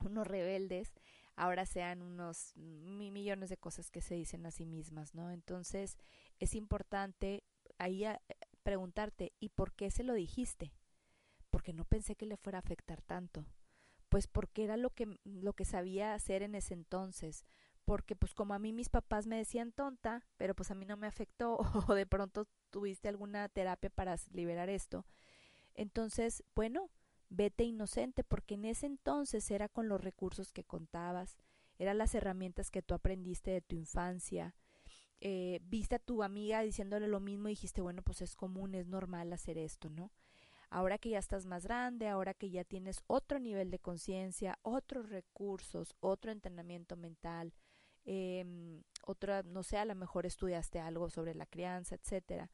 unos 0.00 0.26
rebeldes, 0.26 0.92
ahora 1.36 1.66
sean 1.66 2.02
unos 2.02 2.56
millones 2.56 3.50
de 3.50 3.56
cosas 3.56 3.90
que 3.90 4.00
se 4.00 4.14
dicen 4.14 4.46
a 4.46 4.50
sí 4.50 4.66
mismas, 4.66 5.14
¿no? 5.14 5.30
Entonces, 5.30 5.96
es 6.38 6.54
importante 6.54 7.44
ahí 7.78 8.04
eh, 8.04 8.18
preguntarte, 8.62 9.32
¿y 9.40 9.50
por 9.50 9.72
qué 9.72 9.90
se 9.90 10.04
lo 10.04 10.14
dijiste? 10.14 10.72
porque 11.52 11.74
no 11.74 11.84
pensé 11.84 12.16
que 12.16 12.26
le 12.26 12.38
fuera 12.38 12.58
a 12.58 12.60
afectar 12.60 13.02
tanto. 13.02 13.46
Pues 14.08 14.26
porque 14.26 14.64
era 14.64 14.76
lo 14.76 14.90
que, 14.90 15.18
lo 15.22 15.52
que 15.52 15.64
sabía 15.64 16.14
hacer 16.14 16.42
en 16.42 16.54
ese 16.54 16.74
entonces. 16.74 17.44
Porque 17.84 18.16
pues 18.16 18.34
como 18.34 18.54
a 18.54 18.58
mí 18.58 18.72
mis 18.72 18.88
papás 18.88 19.26
me 19.26 19.36
decían 19.36 19.70
tonta, 19.70 20.26
pero 20.38 20.54
pues 20.54 20.70
a 20.70 20.74
mí 20.74 20.86
no 20.86 20.96
me 20.96 21.06
afectó 21.06 21.58
o 21.88 21.94
de 21.94 22.06
pronto 22.06 22.48
tuviste 22.70 23.08
alguna 23.08 23.48
terapia 23.50 23.90
para 23.90 24.16
liberar 24.32 24.70
esto. 24.70 25.04
Entonces, 25.74 26.44
bueno, 26.54 26.90
vete 27.28 27.64
inocente 27.64 28.24
porque 28.24 28.54
en 28.54 28.64
ese 28.64 28.86
entonces 28.86 29.50
era 29.50 29.68
con 29.68 29.88
los 29.88 30.00
recursos 30.00 30.52
que 30.52 30.64
contabas, 30.64 31.36
eran 31.78 31.98
las 31.98 32.14
herramientas 32.14 32.70
que 32.70 32.82
tú 32.82 32.94
aprendiste 32.94 33.50
de 33.50 33.62
tu 33.62 33.76
infancia. 33.76 34.54
Eh, 35.20 35.60
viste 35.62 35.96
a 35.96 35.98
tu 36.00 36.22
amiga 36.22 36.62
diciéndole 36.62 37.08
lo 37.08 37.20
mismo 37.20 37.48
y 37.48 37.52
dijiste, 37.52 37.80
bueno, 37.80 38.02
pues 38.02 38.22
es 38.22 38.34
común, 38.34 38.74
es 38.74 38.86
normal 38.86 39.32
hacer 39.32 39.58
esto, 39.58 39.88
¿no? 39.88 40.10
ahora 40.72 40.98
que 40.98 41.10
ya 41.10 41.18
estás 41.18 41.44
más 41.46 41.64
grande, 41.64 42.08
ahora 42.08 42.34
que 42.34 42.50
ya 42.50 42.64
tienes 42.64 43.02
otro 43.06 43.38
nivel 43.38 43.70
de 43.70 43.78
conciencia, 43.78 44.58
otros 44.62 45.10
recursos, 45.10 45.94
otro 46.00 46.32
entrenamiento 46.32 46.96
mental, 46.96 47.52
eh, 48.04 48.80
otra, 49.04 49.42
no 49.42 49.62
sé, 49.62 49.76
a 49.76 49.84
lo 49.84 49.94
mejor 49.94 50.24
estudiaste 50.26 50.80
algo 50.80 51.10
sobre 51.10 51.34
la 51.34 51.46
crianza, 51.46 51.94
etcétera, 51.94 52.50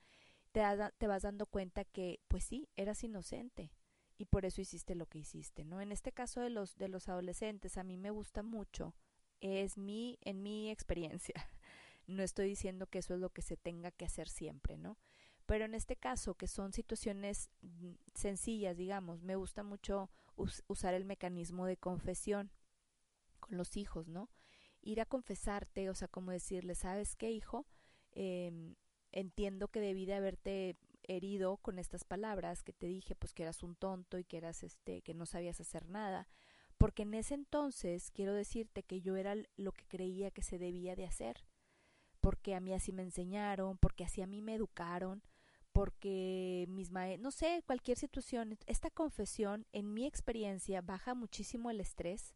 te, 0.99 1.07
vas 1.07 1.23
dando 1.23 1.47
cuenta 1.47 1.85
que, 1.85 2.21
pues 2.29 2.45
sí, 2.45 2.69
eras 2.77 3.05
inocente 3.05 3.71
y 4.17 4.25
por 4.25 4.45
eso 4.45 4.61
hiciste 4.61 4.95
lo 4.95 5.07
que 5.07 5.19
hiciste, 5.19 5.65
¿no? 5.65 5.81
En 5.81 5.93
este 5.93 6.11
caso 6.11 6.41
de 6.41 6.51
los, 6.51 6.77
de 6.77 6.89
los 6.89 7.09
adolescentes, 7.09 7.79
a 7.79 7.85
mí 7.85 7.97
me 7.97 8.11
gusta 8.11 8.43
mucho, 8.43 8.95
es 9.41 9.79
mi, 9.79 10.19
en 10.23 10.43
mi 10.43 10.71
experiencia. 10.71 11.35
No 12.07 12.23
estoy 12.23 12.49
diciendo 12.49 12.87
que 12.87 13.01
eso 13.01 13.13
es 13.13 13.21
lo 13.21 13.29
que 13.29 13.43
se 13.43 13.59
tenga 13.59 13.91
que 13.91 14.07
hacer 14.07 14.31
siempre, 14.31 14.79
¿no? 14.79 14.97
Pero 15.45 15.67
en 15.67 15.75
este 15.75 15.95
caso, 15.95 16.37
que 16.37 16.47
son 16.47 16.73
situaciones 16.73 17.51
mm, 17.61 17.91
sencillas, 18.15 18.79
digamos, 18.79 19.21
me 19.21 19.37
gusta 19.37 19.63
mucho 19.63 20.11
usar 20.69 20.95
el 20.95 21.05
mecanismo 21.05 21.67
de 21.67 21.77
confesión 21.77 22.51
con 23.41 23.59
los 23.59 23.77
hijos, 23.77 24.09
¿no? 24.09 24.31
Ir 24.81 25.03
a 25.03 25.05
confesarte, 25.05 25.91
o 25.91 25.95
sea, 25.95 26.09
como 26.09 26.31
decirle, 26.31 26.75
¿sabes 26.75 27.15
qué, 27.15 27.31
hijo? 27.31 27.67
Eh, 28.13 28.75
entiendo 29.13 29.69
que 29.69 29.81
debí 29.81 30.07
de 30.07 30.15
haberte 30.15 30.77
herido 31.05 31.57
con 31.57 31.79
estas 31.79 32.05
palabras 32.05 32.63
que 32.63 32.73
te 32.73 32.87
dije, 32.87 33.15
pues 33.15 33.33
que 33.33 33.43
eras 33.43 33.63
un 33.63 33.75
tonto 33.75 34.19
y 34.19 34.25
que 34.25 34.37
eras 34.37 34.63
este, 34.63 35.03
que 35.03 35.15
no 35.15 35.27
sabías 35.27 35.61
hacer 35.61 35.89
nada, 35.89 36.29
porque 36.77 37.03
en 37.03 37.15
ese 37.15 37.35
entonces 37.35 38.11
quiero 38.11 38.35
decirte 38.35 38.83
que 38.83 39.01
yo 39.01 39.17
era 39.17 39.35
lo 39.57 39.73
que 39.73 39.87
creía 39.87 40.31
que 40.31 40.43
se 40.43 40.59
debía 40.59 40.95
de 40.95 41.07
hacer, 41.07 41.45
porque 42.21 42.55
a 42.55 42.61
mí 42.61 42.73
así 42.73 42.93
me 42.93 43.03
enseñaron, 43.03 43.79
porque 43.79 44.05
así 44.05 44.23
a 44.23 44.27
mí 44.27 44.43
me 44.43 44.55
educaron, 44.55 45.23
porque 45.73 46.67
mis 46.69 46.91
maestros, 46.91 47.23
no 47.23 47.31
sé, 47.31 47.63
cualquier 47.67 47.99
situación, 47.99 48.59
esta 48.67 48.91
confesión, 48.91 49.67
en 49.73 49.93
mi 49.95 50.07
experiencia, 50.07 50.81
baja 50.81 51.15
muchísimo 51.15 51.71
el 51.71 51.81
estrés, 51.81 52.35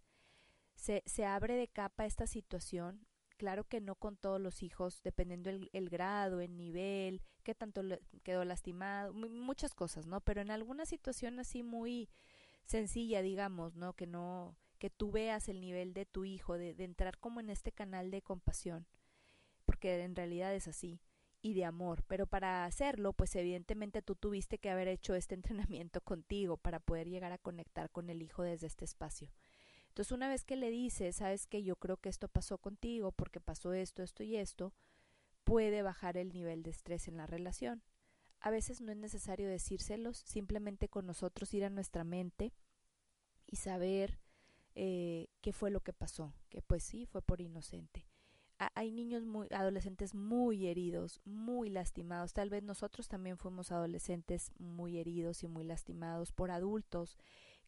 se, 0.74 1.02
se 1.06 1.24
abre 1.24 1.56
de 1.56 1.68
capa 1.68 2.06
esta 2.06 2.26
situación, 2.26 3.06
claro 3.42 3.64
que 3.64 3.80
no 3.80 3.96
con 3.96 4.16
todos 4.16 4.40
los 4.40 4.62
hijos, 4.62 5.02
dependiendo 5.02 5.50
el, 5.50 5.88
grado, 5.88 6.40
el 6.40 6.56
nivel, 6.56 7.20
qué 7.42 7.56
tanto 7.56 7.82
quedó 8.22 8.44
lastimado, 8.44 9.12
muchas 9.12 9.74
cosas, 9.74 10.06
¿no? 10.06 10.20
Pero 10.20 10.42
en 10.42 10.52
alguna 10.52 10.86
situación 10.86 11.40
así 11.40 11.64
muy 11.64 12.08
sencilla, 12.66 13.20
digamos, 13.20 13.74
¿no? 13.74 13.94
Que 13.94 14.06
no, 14.06 14.56
que 14.78 14.90
tú 14.90 15.10
veas 15.10 15.48
el 15.48 15.60
nivel 15.60 15.92
de 15.92 16.06
tu 16.06 16.24
hijo, 16.24 16.56
de, 16.56 16.72
de 16.72 16.84
entrar 16.84 17.18
como 17.18 17.40
en 17.40 17.50
este 17.50 17.72
canal 17.72 18.12
de 18.12 18.22
compasión, 18.22 18.86
porque 19.64 20.04
en 20.04 20.14
realidad 20.14 20.54
es 20.54 20.68
así 20.68 21.00
y 21.40 21.54
de 21.54 21.64
amor, 21.64 22.04
pero 22.06 22.28
para 22.28 22.64
hacerlo, 22.64 23.12
pues 23.12 23.34
evidentemente 23.34 24.02
tú 24.02 24.14
tuviste 24.14 24.58
que 24.58 24.70
haber 24.70 24.86
hecho 24.86 25.16
este 25.16 25.34
entrenamiento 25.74 26.00
contigo 26.00 26.58
para 26.58 26.78
poder 26.78 27.08
llegar 27.08 27.32
a 27.32 27.38
conectar 27.38 27.90
con 27.90 28.08
el 28.08 28.22
hijo 28.22 28.44
desde 28.44 28.68
este 28.68 28.84
espacio. 28.84 29.32
Entonces, 29.92 30.12
una 30.12 30.26
vez 30.26 30.42
que 30.42 30.56
le 30.56 30.70
dices, 30.70 31.16
sabes 31.16 31.46
que 31.46 31.62
yo 31.62 31.76
creo 31.76 31.98
que 31.98 32.08
esto 32.08 32.26
pasó 32.26 32.56
contigo 32.56 33.12
porque 33.12 33.40
pasó 33.40 33.74
esto, 33.74 34.02
esto 34.02 34.22
y 34.22 34.36
esto, 34.36 34.72
puede 35.44 35.82
bajar 35.82 36.16
el 36.16 36.32
nivel 36.32 36.62
de 36.62 36.70
estrés 36.70 37.08
en 37.08 37.18
la 37.18 37.26
relación. 37.26 37.82
A 38.40 38.50
veces 38.50 38.80
no 38.80 38.90
es 38.90 38.96
necesario 38.96 39.50
decírselos, 39.50 40.16
simplemente 40.16 40.88
con 40.88 41.04
nosotros 41.04 41.52
ir 41.52 41.66
a 41.66 41.68
nuestra 41.68 42.04
mente 42.04 42.54
y 43.46 43.56
saber 43.56 44.18
eh, 44.74 45.28
qué 45.42 45.52
fue 45.52 45.70
lo 45.70 45.82
que 45.82 45.92
pasó, 45.92 46.32
que 46.48 46.62
pues 46.62 46.82
sí, 46.82 47.04
fue 47.04 47.20
por 47.20 47.42
inocente 47.42 48.06
hay 48.74 48.92
niños 48.92 49.24
muy 49.24 49.48
adolescentes 49.50 50.14
muy 50.14 50.66
heridos, 50.66 51.20
muy 51.24 51.70
lastimados. 51.70 52.32
Tal 52.32 52.50
vez 52.50 52.62
nosotros 52.62 53.08
también 53.08 53.38
fuimos 53.38 53.72
adolescentes 53.72 54.52
muy 54.58 54.98
heridos 54.98 55.42
y 55.42 55.48
muy 55.48 55.64
lastimados 55.64 56.32
por 56.32 56.50
adultos 56.50 57.16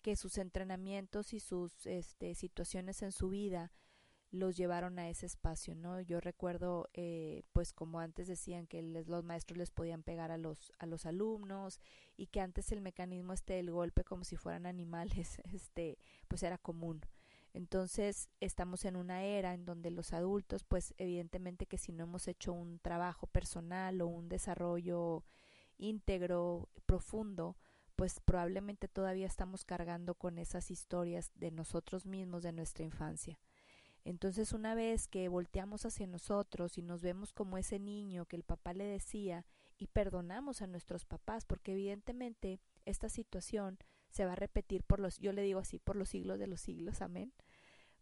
que 0.04 0.16
sus 0.16 0.36
entrenamientos 0.36 1.32
y 1.32 1.40
sus 1.40 1.86
este, 1.86 2.34
situaciones 2.34 3.00
en 3.00 3.10
su 3.10 3.30
vida 3.30 3.72
los 4.30 4.54
llevaron 4.54 4.98
a 4.98 5.08
ese 5.08 5.24
espacio, 5.24 5.74
¿no? 5.74 5.98
Yo 6.02 6.20
recuerdo, 6.20 6.90
eh, 6.92 7.42
pues 7.54 7.72
como 7.72 8.00
antes 8.00 8.28
decían 8.28 8.66
que 8.66 8.82
les, 8.82 9.08
los 9.08 9.24
maestros 9.24 9.56
les 9.56 9.70
podían 9.70 10.02
pegar 10.02 10.30
a 10.30 10.36
los 10.36 10.72
a 10.78 10.84
los 10.84 11.06
alumnos 11.06 11.80
y 12.18 12.26
que 12.26 12.42
antes 12.42 12.70
el 12.70 12.82
mecanismo 12.82 13.32
este 13.32 13.54
del 13.54 13.70
golpe 13.70 14.04
como 14.04 14.24
si 14.24 14.36
fueran 14.36 14.66
animales, 14.66 15.38
este, 15.54 15.96
pues 16.28 16.42
era 16.42 16.58
común. 16.58 17.00
Entonces 17.54 18.28
estamos 18.40 18.84
en 18.84 18.96
una 18.96 19.24
era 19.24 19.54
en 19.54 19.64
donde 19.64 19.90
los 19.90 20.12
adultos, 20.12 20.64
pues 20.64 20.92
evidentemente 20.98 21.64
que 21.64 21.78
si 21.78 21.92
no 21.92 22.04
hemos 22.04 22.28
hecho 22.28 22.52
un 22.52 22.78
trabajo 22.78 23.26
personal 23.26 24.02
o 24.02 24.06
un 24.08 24.28
desarrollo 24.28 25.24
íntegro, 25.78 26.68
profundo, 26.84 27.56
pues 27.96 28.20
probablemente 28.20 28.88
todavía 28.88 29.26
estamos 29.26 29.64
cargando 29.64 30.14
con 30.14 30.38
esas 30.38 30.70
historias 30.70 31.30
de 31.34 31.50
nosotros 31.50 32.06
mismos, 32.06 32.42
de 32.42 32.52
nuestra 32.52 32.84
infancia. 32.84 33.38
Entonces 34.04 34.52
una 34.52 34.74
vez 34.74 35.08
que 35.08 35.28
volteamos 35.28 35.86
hacia 35.86 36.06
nosotros 36.06 36.76
y 36.76 36.82
nos 36.82 37.00
vemos 37.00 37.32
como 37.32 37.56
ese 37.56 37.78
niño 37.78 38.26
que 38.26 38.36
el 38.36 38.42
papá 38.42 38.74
le 38.74 38.84
decía 38.84 39.46
y 39.78 39.86
perdonamos 39.86 40.60
a 40.60 40.66
nuestros 40.66 41.06
papás, 41.06 41.46
porque 41.46 41.72
evidentemente 41.72 42.60
esta 42.84 43.08
situación 43.08 43.78
se 44.10 44.26
va 44.26 44.32
a 44.32 44.36
repetir 44.36 44.84
por 44.84 45.00
los, 45.00 45.18
yo 45.18 45.32
le 45.32 45.42
digo 45.42 45.58
así, 45.58 45.78
por 45.78 45.96
los 45.96 46.10
siglos 46.10 46.38
de 46.38 46.46
los 46.46 46.60
siglos, 46.60 47.00
amén. 47.00 47.32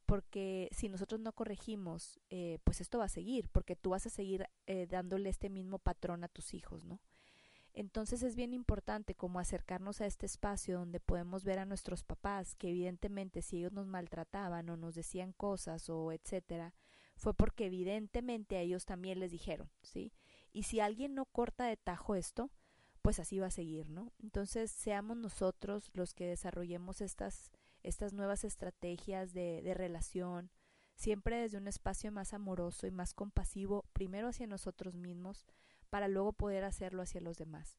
Porque 0.04 0.68
si 0.72 0.88
nosotros 0.88 1.20
no 1.20 1.32
corregimos, 1.32 2.20
eh, 2.28 2.58
pues 2.64 2.80
esto 2.80 2.98
va 2.98 3.04
a 3.04 3.08
seguir, 3.08 3.48
porque 3.48 3.76
tú 3.76 3.90
vas 3.90 4.04
a 4.06 4.10
seguir 4.10 4.46
eh, 4.66 4.86
dándole 4.86 5.30
este 5.30 5.48
mismo 5.48 5.78
patrón 5.78 6.24
a 6.24 6.28
tus 6.28 6.52
hijos, 6.52 6.84
¿no? 6.84 7.00
Entonces 7.74 8.22
es 8.22 8.36
bien 8.36 8.52
importante 8.52 9.14
como 9.14 9.38
acercarnos 9.38 10.00
a 10.00 10.06
este 10.06 10.26
espacio 10.26 10.78
donde 10.78 11.00
podemos 11.00 11.44
ver 11.44 11.58
a 11.58 11.64
nuestros 11.64 12.04
papás, 12.04 12.54
que 12.54 12.70
evidentemente 12.70 13.40
si 13.40 13.58
ellos 13.58 13.72
nos 13.72 13.86
maltrataban 13.86 14.68
o 14.68 14.76
nos 14.76 14.94
decían 14.94 15.32
cosas 15.32 15.88
o 15.88 16.12
etcétera, 16.12 16.74
fue 17.16 17.34
porque 17.34 17.66
evidentemente 17.66 18.56
a 18.56 18.60
ellos 18.60 18.84
también 18.84 19.20
les 19.20 19.30
dijeron, 19.30 19.70
¿sí? 19.82 20.12
Y 20.52 20.64
si 20.64 20.80
alguien 20.80 21.14
no 21.14 21.24
corta 21.24 21.64
de 21.64 21.76
tajo 21.76 22.14
esto, 22.14 22.50
pues 23.00 23.18
así 23.18 23.38
va 23.38 23.46
a 23.46 23.50
seguir, 23.50 23.88
¿no? 23.88 24.12
Entonces, 24.22 24.70
seamos 24.70 25.16
nosotros 25.16 25.90
los 25.92 26.14
que 26.14 26.26
desarrollemos 26.26 27.00
estas, 27.00 27.50
estas 27.82 28.12
nuevas 28.12 28.44
estrategias 28.44 29.32
de, 29.32 29.60
de 29.62 29.74
relación, 29.74 30.50
siempre 30.94 31.36
desde 31.36 31.58
un 31.58 31.66
espacio 31.68 32.12
más 32.12 32.32
amoroso 32.32 32.86
y 32.86 32.90
más 32.90 33.14
compasivo, 33.14 33.86
primero 33.92 34.28
hacia 34.28 34.46
nosotros 34.46 34.94
mismos, 34.94 35.46
para 35.92 36.08
luego 36.08 36.32
poder 36.32 36.64
hacerlo 36.64 37.02
hacia 37.02 37.20
los 37.20 37.36
demás. 37.36 37.76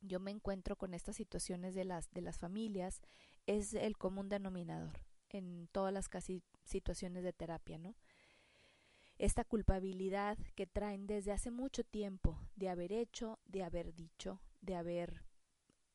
Yo 0.00 0.18
me 0.18 0.30
encuentro 0.30 0.76
con 0.76 0.94
estas 0.94 1.16
situaciones 1.16 1.74
de 1.74 1.84
las, 1.84 2.10
de 2.10 2.22
las 2.22 2.38
familias, 2.38 3.02
es 3.44 3.74
el 3.74 3.98
común 3.98 4.30
denominador 4.30 5.04
en 5.28 5.68
todas 5.70 5.92
las 5.92 6.08
casi 6.08 6.42
situaciones 6.64 7.24
de 7.24 7.34
terapia, 7.34 7.76
¿no? 7.76 7.96
esta 9.18 9.44
culpabilidad 9.44 10.38
que 10.54 10.66
traen 10.66 11.06
desde 11.06 11.32
hace 11.32 11.50
mucho 11.50 11.84
tiempo 11.84 12.40
de 12.56 12.70
haber 12.70 12.92
hecho, 12.92 13.38
de 13.44 13.62
haber 13.62 13.94
dicho, 13.94 14.40
de 14.62 14.76
haber, 14.76 15.24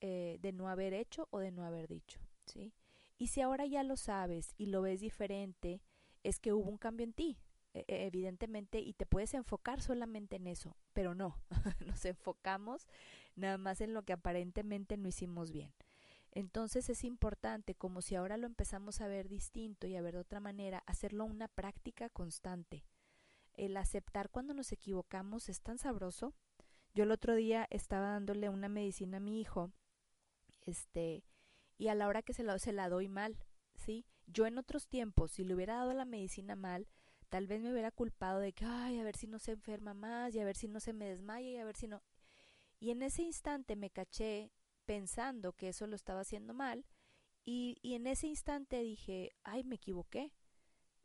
eh, 0.02 0.38
de 0.40 0.52
no 0.52 0.68
haber 0.70 0.94
hecho 0.94 1.28
o 1.32 1.40
de 1.40 1.50
no 1.50 1.66
haber 1.66 1.88
dicho, 1.88 2.20
¿sí? 2.46 2.76
Y 3.18 3.28
si 3.28 3.42
ahora 3.42 3.66
ya 3.66 3.82
lo 3.82 3.96
sabes 3.96 4.54
y 4.58 4.68
lo 4.68 4.84
ves 4.84 5.00
diferente, 5.00 5.82
es 6.22 6.40
que 6.40 6.54
hubo 6.54 6.70
un 6.70 6.78
cambio 6.78 7.06
en 7.06 7.14
ti, 7.14 7.40
evidentemente, 7.74 8.80
y 8.80 8.94
te 8.94 9.06
puedes 9.06 9.34
enfocar 9.34 9.82
solamente 9.82 10.36
en 10.36 10.48
eso, 10.48 10.76
pero 10.94 11.16
no, 11.16 11.38
nos 11.86 12.06
enfocamos 12.06 12.88
nada 13.36 13.58
más 13.58 13.82
en 13.82 13.94
lo 13.94 14.04
que 14.04 14.14
aparentemente 14.14 14.98
no 14.98 15.08
hicimos 15.08 15.52
bien. 15.52 15.74
Entonces 16.32 16.90
es 16.90 17.04
importante, 17.04 17.76
como 17.76 18.02
si 18.02 18.16
ahora 18.16 18.38
lo 18.38 18.48
empezamos 18.48 19.02
a 19.02 19.08
ver 19.08 19.28
distinto 19.28 19.88
y 19.88 19.96
a 19.96 20.02
ver 20.02 20.16
de 20.16 20.22
otra 20.22 20.40
manera, 20.40 20.84
hacerlo 20.88 21.26
una 21.26 21.48
práctica 21.48 22.10
constante 22.10 22.86
el 23.56 23.78
aceptar 23.78 24.30
cuando 24.30 24.54
nos 24.54 24.72
equivocamos 24.72 25.50
es 25.50 25.62
tan 25.62 25.78
sabroso. 25.78 26.34
Yo 26.94 27.04
el 27.04 27.12
otro 27.12 27.36
día 27.36 27.68
estaba 27.70 28.08
dándole 28.08 28.50
una 28.50 28.70
medicina 28.70 29.18
a 29.18 29.22
mi 29.22 29.40
hijo, 29.40 29.72
este, 30.62 31.24
y 31.78 31.88
a 31.88 31.96
la 31.96 32.08
hora 32.08 32.22
que 32.22 32.34
se 32.34 32.44
la, 32.44 32.58
se 32.60 32.72
la 32.72 32.90
doy 32.90 33.08
mal, 33.08 33.38
¿sí? 33.76 34.06
Yo 34.28 34.46
en 34.46 34.58
otros 34.58 34.88
tiempos, 34.88 35.32
si 35.32 35.44
le 35.44 35.56
hubiera 35.56 35.76
dado 35.76 35.94
la 35.94 36.06
medicina 36.06 36.56
mal, 36.56 36.88
tal 37.34 37.48
vez 37.48 37.62
me 37.64 37.72
hubiera 37.72 37.90
culpado 37.90 38.40
de 38.40 38.54
que, 38.54 38.64
ay, 38.64 39.00
a 39.00 39.04
ver 39.04 39.16
si 39.16 39.26
no 39.26 39.40
se 39.40 39.54
enferma 39.54 39.96
más, 39.96 40.36
y 40.36 40.40
a 40.40 40.46
ver 40.46 40.56
si 40.56 40.68
no 40.68 40.80
se 40.80 40.94
me 40.94 41.10
desmaya, 41.10 41.50
y 41.50 41.58
a 41.58 41.66
ver 41.66 41.76
si 41.76 41.88
no. 41.88 42.04
Y 42.80 42.92
en 42.92 43.02
ese 43.02 43.24
instante 43.24 43.76
me 43.76 43.90
caché 43.90 44.52
pensando 44.86 45.54
que 45.54 45.70
eso 45.70 45.88
lo 45.88 45.96
estaba 45.96 46.22
haciendo 46.22 46.54
mal, 46.54 46.86
y, 47.44 47.80
y 47.82 47.96
en 47.96 48.06
ese 48.06 48.28
instante 48.28 48.84
dije, 48.84 49.32
ay, 49.44 49.64
me 49.64 49.78
equivoqué. 49.78 50.32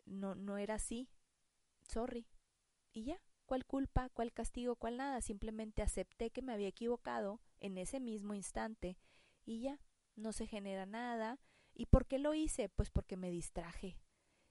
No, 0.04 0.34
no 0.34 0.58
era 0.58 0.74
así. 0.74 1.08
Sorry 1.82 2.26
y 2.92 3.04
ya, 3.04 3.22
¿cuál 3.46 3.64
culpa, 3.64 4.10
cuál 4.10 4.32
castigo, 4.34 4.76
cuál 4.76 4.98
nada? 4.98 5.22
Simplemente 5.22 5.82
acepté 5.82 6.30
que 6.30 6.42
me 6.42 6.52
había 6.52 6.68
equivocado 6.68 7.40
en 7.60 7.78
ese 7.78 8.00
mismo 8.00 8.34
instante 8.34 8.98
y 9.46 9.60
ya, 9.60 9.80
no 10.14 10.32
se 10.32 10.46
genera 10.46 10.84
nada. 10.84 11.38
¿Y 11.74 11.86
por 11.86 12.06
qué 12.06 12.18
lo 12.18 12.34
hice? 12.34 12.68
Pues 12.68 12.90
porque 12.90 13.16
me 13.16 13.30
distraje. 13.30 13.96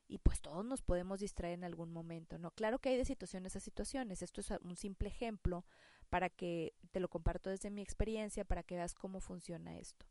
Y 0.08 0.20
pues 0.20 0.42
todos 0.42 0.64
nos 0.64 0.82
podemos 0.82 1.20
distraer 1.20 1.56
en 1.56 1.64
algún 1.64 1.92
momento, 1.92 2.38
¿no? 2.38 2.52
Claro 2.52 2.80
que 2.80 2.90
hay 2.90 2.98
de 2.98 3.06
situaciones 3.06 3.56
a 3.56 3.60
situaciones. 3.60 4.22
Esto 4.22 4.40
es 4.42 4.52
un 4.52 4.76
simple 4.78 5.10
ejemplo 5.10 5.66
para 6.10 6.30
que 6.30 6.74
te 6.92 7.00
lo 7.00 7.10
comparto 7.10 7.50
desde 7.50 7.70
mi 7.70 7.82
experiencia, 7.82 8.46
para 8.46 8.64
que 8.64 8.76
veas 8.76 8.94
cómo 8.94 9.20
funciona 9.20 9.78
esto. 9.78 10.06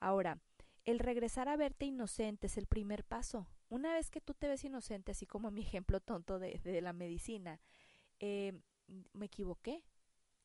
Ahora, 0.00 0.40
el 0.84 0.98
regresar 0.98 1.48
a 1.48 1.56
verte 1.56 1.86
inocente 1.86 2.46
es 2.48 2.56
el 2.56 2.66
primer 2.66 3.04
paso. 3.04 3.46
Una 3.68 3.94
vez 3.94 4.10
que 4.10 4.20
tú 4.20 4.34
te 4.34 4.48
ves 4.48 4.64
inocente, 4.64 5.12
así 5.12 5.26
como 5.26 5.50
mi 5.50 5.60
ejemplo 5.60 6.00
tonto 6.00 6.38
de, 6.38 6.80
la 6.80 6.92
medicina, 6.92 7.60
eh, 8.18 8.60
me 9.12 9.26
equivoqué 9.26 9.84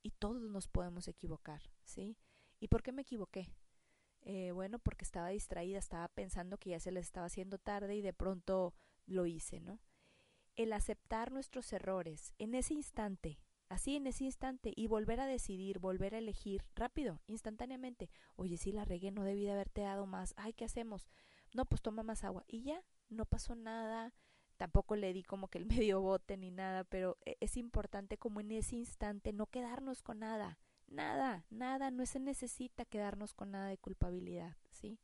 y 0.04 0.12
todos 0.12 0.41
nos 0.43 0.67
podemos 0.67 1.08
equivocar, 1.08 1.62
¿sí? 1.84 2.17
¿Y 2.60 2.67
por 2.67 2.84
qué 2.84 2.91
me 2.91 3.02
equivoqué? 3.02 3.50
Eh, 4.25 4.51
bueno, 4.51 4.79
porque 4.79 5.05
estaba 5.05 5.29
distraída, 5.29 5.77
estaba 5.77 6.07
pensando 6.07 6.57
que 6.57 6.71
ya 6.71 6.79
se 6.79 6.91
le 6.91 6.99
estaba 6.99 7.27
haciendo 7.27 7.59
tarde 7.59 7.95
y 7.95 8.01
de 8.01 8.11
pronto 8.13 8.73
lo 9.05 9.27
hice, 9.27 9.59
¿no? 9.61 9.79
El 10.55 10.73
aceptar 10.73 11.31
nuestros 11.31 11.71
errores 11.73 12.33
en 12.39 12.55
ese 12.55 12.73
instante, 12.73 13.39
así 13.69 13.95
en 13.95 14.07
ese 14.07 14.23
instante, 14.23 14.73
y 14.75 14.88
volver 14.88 15.19
a 15.19 15.27
decidir, 15.27 15.77
volver 15.79 16.15
a 16.15 16.17
elegir 16.17 16.65
rápido, 16.75 17.21
instantáneamente. 17.27 18.09
Oye, 18.35 18.57
si 18.57 18.71
la 18.71 18.83
regué, 18.83 19.11
no 19.11 19.23
debí 19.23 19.43
de 19.45 19.51
haberte 19.51 19.81
dado 19.81 20.07
más. 20.07 20.33
Ay, 20.38 20.53
¿qué 20.53 20.65
hacemos? 20.65 21.07
No, 21.53 21.65
pues 21.65 21.81
toma 21.81 22.01
más 22.01 22.23
agua. 22.23 22.43
Y 22.47 22.63
ya, 22.63 22.83
no 23.09 23.25
pasó 23.25 23.53
nada. 23.55 24.13
Tampoco 24.57 24.95
le 24.95 25.13
di 25.13 25.23
como 25.23 25.49
que 25.49 25.59
el 25.59 25.65
medio 25.91 26.01
bote 26.01 26.35
ni 26.38 26.49
nada, 26.49 26.83
pero 26.83 27.17
e, 27.25 27.38
es 27.41 27.57
importante 27.57 28.17
como 28.17 28.39
en 28.39 28.51
ese 28.51 28.75
instante 28.75 29.33
no 29.33 29.45
quedarnos 29.47 30.01
con 30.01 30.19
nada. 30.19 30.57
Nada, 30.95 31.45
nada, 31.49 31.91
no 31.91 32.05
se 32.05 32.19
necesita 32.19 32.86
quedarnos 32.86 33.34
con 33.34 33.51
nada 33.51 33.67
de 33.67 33.77
culpabilidad, 33.77 34.55
¿sí? 34.69 34.97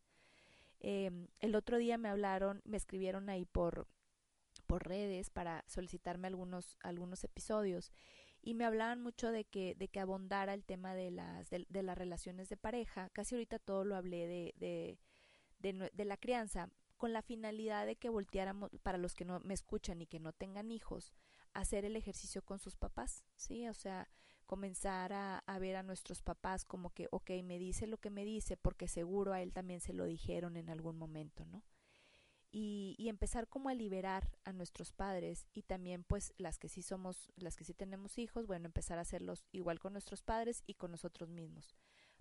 Eh, 0.80 1.12
el 1.41 1.56
otro 1.56 1.77
día 1.77 1.97
me 1.97 2.08
hablaron, 2.08 2.62
me 2.63 2.77
escribieron 2.77 3.30
ahí 3.30 3.43
por, 3.45 3.88
por 4.67 4.88
redes 4.88 5.30
para 5.30 5.65
solicitarme 5.67 6.27
algunos, 6.27 6.77
algunos 6.82 7.25
episodios 7.25 7.91
y 8.41 8.54
me 8.54 8.63
hablaban 8.63 9.01
mucho 9.01 9.32
de 9.32 9.43
que, 9.43 9.75
de 9.75 9.89
que 9.89 9.99
abondara 9.99 10.54
el 10.54 10.63
tema 10.63 10.95
de 10.95 11.12
las, 11.12 11.49
de, 11.49 11.84
las 11.84 11.97
relaciones 11.97 12.47
de 12.47 12.56
pareja. 12.56 13.10
Casi 13.10 13.36
ahorita 13.36 13.60
todo 13.60 13.84
lo 13.84 13.97
hablé 13.97 14.27
de, 14.27 14.54
de, 14.58 14.97
de, 15.60 15.91
de 15.93 16.06
la 16.06 16.15
crianza, 16.15 16.69
con 16.97 17.12
la 17.12 17.21
finalidad 17.21 17.86
de 17.86 17.97
que 17.97 18.10
volteáramos, 18.10 18.71
para 18.82 18.97
los 18.97 19.13
que 19.13 19.25
no 19.25 19.41
me 19.41 19.54
escuchan 19.54 20.01
y 20.01 20.08
que 20.08 20.19
no 20.19 20.32
tengan 20.32 20.71
hijos, 20.71 21.12
hacer 21.54 21.84
el 21.84 21.97
ejercicio 21.97 22.43
con 22.43 22.60
sus 22.60 22.75
papás, 22.77 23.25
¿sí? 23.36 23.67
O 23.67 23.73
sea, 23.73 24.08
comenzar 24.52 25.14
a, 25.14 25.38
a, 25.38 25.60
ver 25.60 25.78
a 25.78 25.82
nuestros 25.82 26.22
papás 26.22 26.66
como 26.66 26.90
que, 26.90 27.08
ok, 27.10 27.30
me 27.42 27.58
dice 27.58 27.88
lo 27.88 28.00
que 28.00 28.10
me 28.10 28.26
dice 28.26 28.58
porque 28.58 28.90
seguro 28.90 29.32
a 29.32 29.42
él 29.42 29.54
también 29.54 29.80
se 29.80 29.94
lo 29.94 30.04
dijeron 30.04 30.58
en 30.58 30.70
algún 30.70 30.98
momento, 30.98 31.46
¿no? 31.46 31.64
y, 32.52 32.96
y, 32.98 33.08
empezar 33.08 33.48
como 33.48 33.70
a 33.70 33.74
liberar 33.74 34.30
a 34.44 34.52
nuestros 34.52 34.92
padres 34.92 35.48
y 35.54 35.64
también 35.64 36.04
pues 36.04 36.34
las 36.36 36.60
que 36.60 36.68
sí 36.68 36.82
somos, 36.82 37.32
las 37.38 37.56
que 37.56 37.64
sí 37.64 37.74
tenemos 37.74 38.18
hijos, 38.18 38.46
bueno, 38.46 38.66
empezar 38.66 38.98
a 38.98 39.04
hacerlos 39.04 39.46
igual 39.54 39.80
con 39.80 39.94
nuestros 39.94 40.22
padres 40.22 40.64
y 40.68 40.74
con 40.74 40.92
nosotros 40.92 41.30
mismos. 41.30 41.74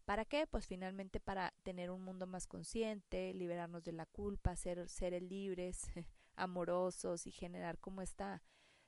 ¿Para 0.05 0.25
qué? 0.25 0.47
Pues 0.47 0.69
finalmente 0.69 1.19
para 1.19 1.53
tener 1.65 1.91
un 1.91 2.03
mundo 2.05 2.29
más 2.29 2.47
consciente, 2.47 3.35
liberarnos 3.35 3.83
de 3.83 3.93
la 3.93 4.07
culpa, 4.07 4.55
ser 4.55 4.89
seres 4.89 5.23
libres, 5.23 5.89
amorosos 6.37 7.27
y 7.27 7.33
generar 7.33 7.81
como 7.81 8.01
esta 8.01 8.41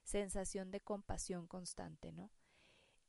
sensación 0.04 0.70
de 0.70 0.80
compasión 0.80 1.48
constante, 1.48 2.12
¿no? 2.12 2.30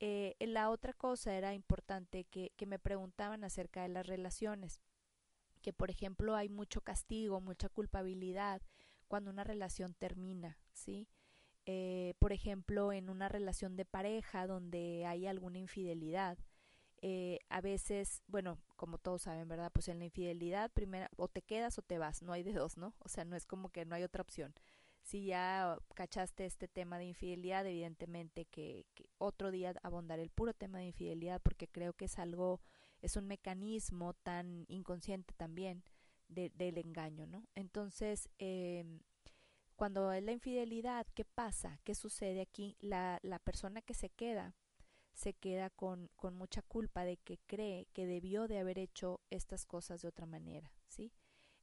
Eh, 0.06 0.36
la 0.40 0.68
otra 0.68 0.92
cosa 0.92 1.34
era 1.34 1.54
importante 1.54 2.24
que, 2.24 2.52
que 2.56 2.66
me 2.66 2.78
preguntaban 2.78 3.42
acerca 3.42 3.80
de 3.82 3.88
las 3.88 4.06
relaciones 4.06 4.82
que 5.62 5.72
por 5.72 5.90
ejemplo 5.90 6.36
hay 6.36 6.50
mucho 6.50 6.82
castigo, 6.82 7.40
mucha 7.40 7.70
culpabilidad 7.70 8.60
cuando 9.08 9.30
una 9.30 9.44
relación 9.44 9.94
termina, 9.94 10.58
¿sí? 10.74 11.08
Eh, 11.64 12.12
por 12.18 12.34
ejemplo, 12.34 12.92
en 12.92 13.08
una 13.08 13.30
relación 13.30 13.74
de 13.76 13.86
pareja 13.86 14.46
donde 14.46 15.06
hay 15.06 15.26
alguna 15.26 15.58
infidelidad, 15.58 16.36
eh, 17.00 17.38
a 17.48 17.62
veces, 17.62 18.22
bueno, 18.26 18.58
como 18.76 18.98
todos 18.98 19.22
saben, 19.22 19.48
¿verdad? 19.48 19.72
Pues 19.72 19.88
en 19.88 20.00
la 20.00 20.04
infidelidad, 20.04 20.70
primero, 20.70 21.08
o 21.16 21.28
te 21.28 21.40
quedas 21.40 21.78
o 21.78 21.82
te 21.82 21.96
vas, 21.96 22.20
no 22.20 22.34
hay 22.34 22.42
de 22.42 22.52
dos, 22.52 22.76
¿no? 22.76 22.94
O 22.98 23.08
sea, 23.08 23.24
no 23.24 23.34
es 23.34 23.46
como 23.46 23.70
que 23.70 23.86
no 23.86 23.94
hay 23.94 24.02
otra 24.02 24.20
opción. 24.20 24.54
Si 25.04 25.26
ya 25.26 25.78
cachaste 25.94 26.46
este 26.46 26.66
tema 26.66 26.98
de 26.98 27.04
infidelidad, 27.04 27.66
evidentemente 27.66 28.46
que, 28.46 28.86
que 28.94 29.04
otro 29.18 29.50
día 29.50 29.74
abondar 29.82 30.18
el 30.18 30.30
puro 30.30 30.54
tema 30.54 30.78
de 30.78 30.86
infidelidad, 30.86 31.40
porque 31.40 31.68
creo 31.68 31.92
que 31.92 32.06
es 32.06 32.18
algo 32.18 32.60
es 33.02 33.16
un 33.16 33.26
mecanismo 33.26 34.14
tan 34.14 34.64
inconsciente 34.66 35.34
también 35.34 35.84
de, 36.28 36.50
del 36.50 36.78
engaño, 36.78 37.26
¿no? 37.26 37.46
Entonces, 37.54 38.30
eh, 38.38 38.98
cuando 39.76 40.10
es 40.10 40.22
la 40.22 40.32
infidelidad, 40.32 41.06
¿qué 41.14 41.26
pasa? 41.26 41.78
¿Qué 41.84 41.94
sucede 41.94 42.40
aquí? 42.40 42.76
La, 42.80 43.18
la 43.22 43.38
persona 43.38 43.82
que 43.82 43.92
se 43.92 44.08
queda 44.08 44.56
se 45.12 45.34
queda 45.34 45.70
con, 45.70 46.08
con 46.16 46.34
mucha 46.34 46.62
culpa 46.62 47.04
de 47.04 47.18
que 47.18 47.38
cree 47.46 47.86
que 47.92 48.06
debió 48.06 48.48
de 48.48 48.58
haber 48.58 48.78
hecho 48.78 49.20
estas 49.30 49.64
cosas 49.64 50.02
de 50.02 50.08
otra 50.08 50.26
manera. 50.26 50.72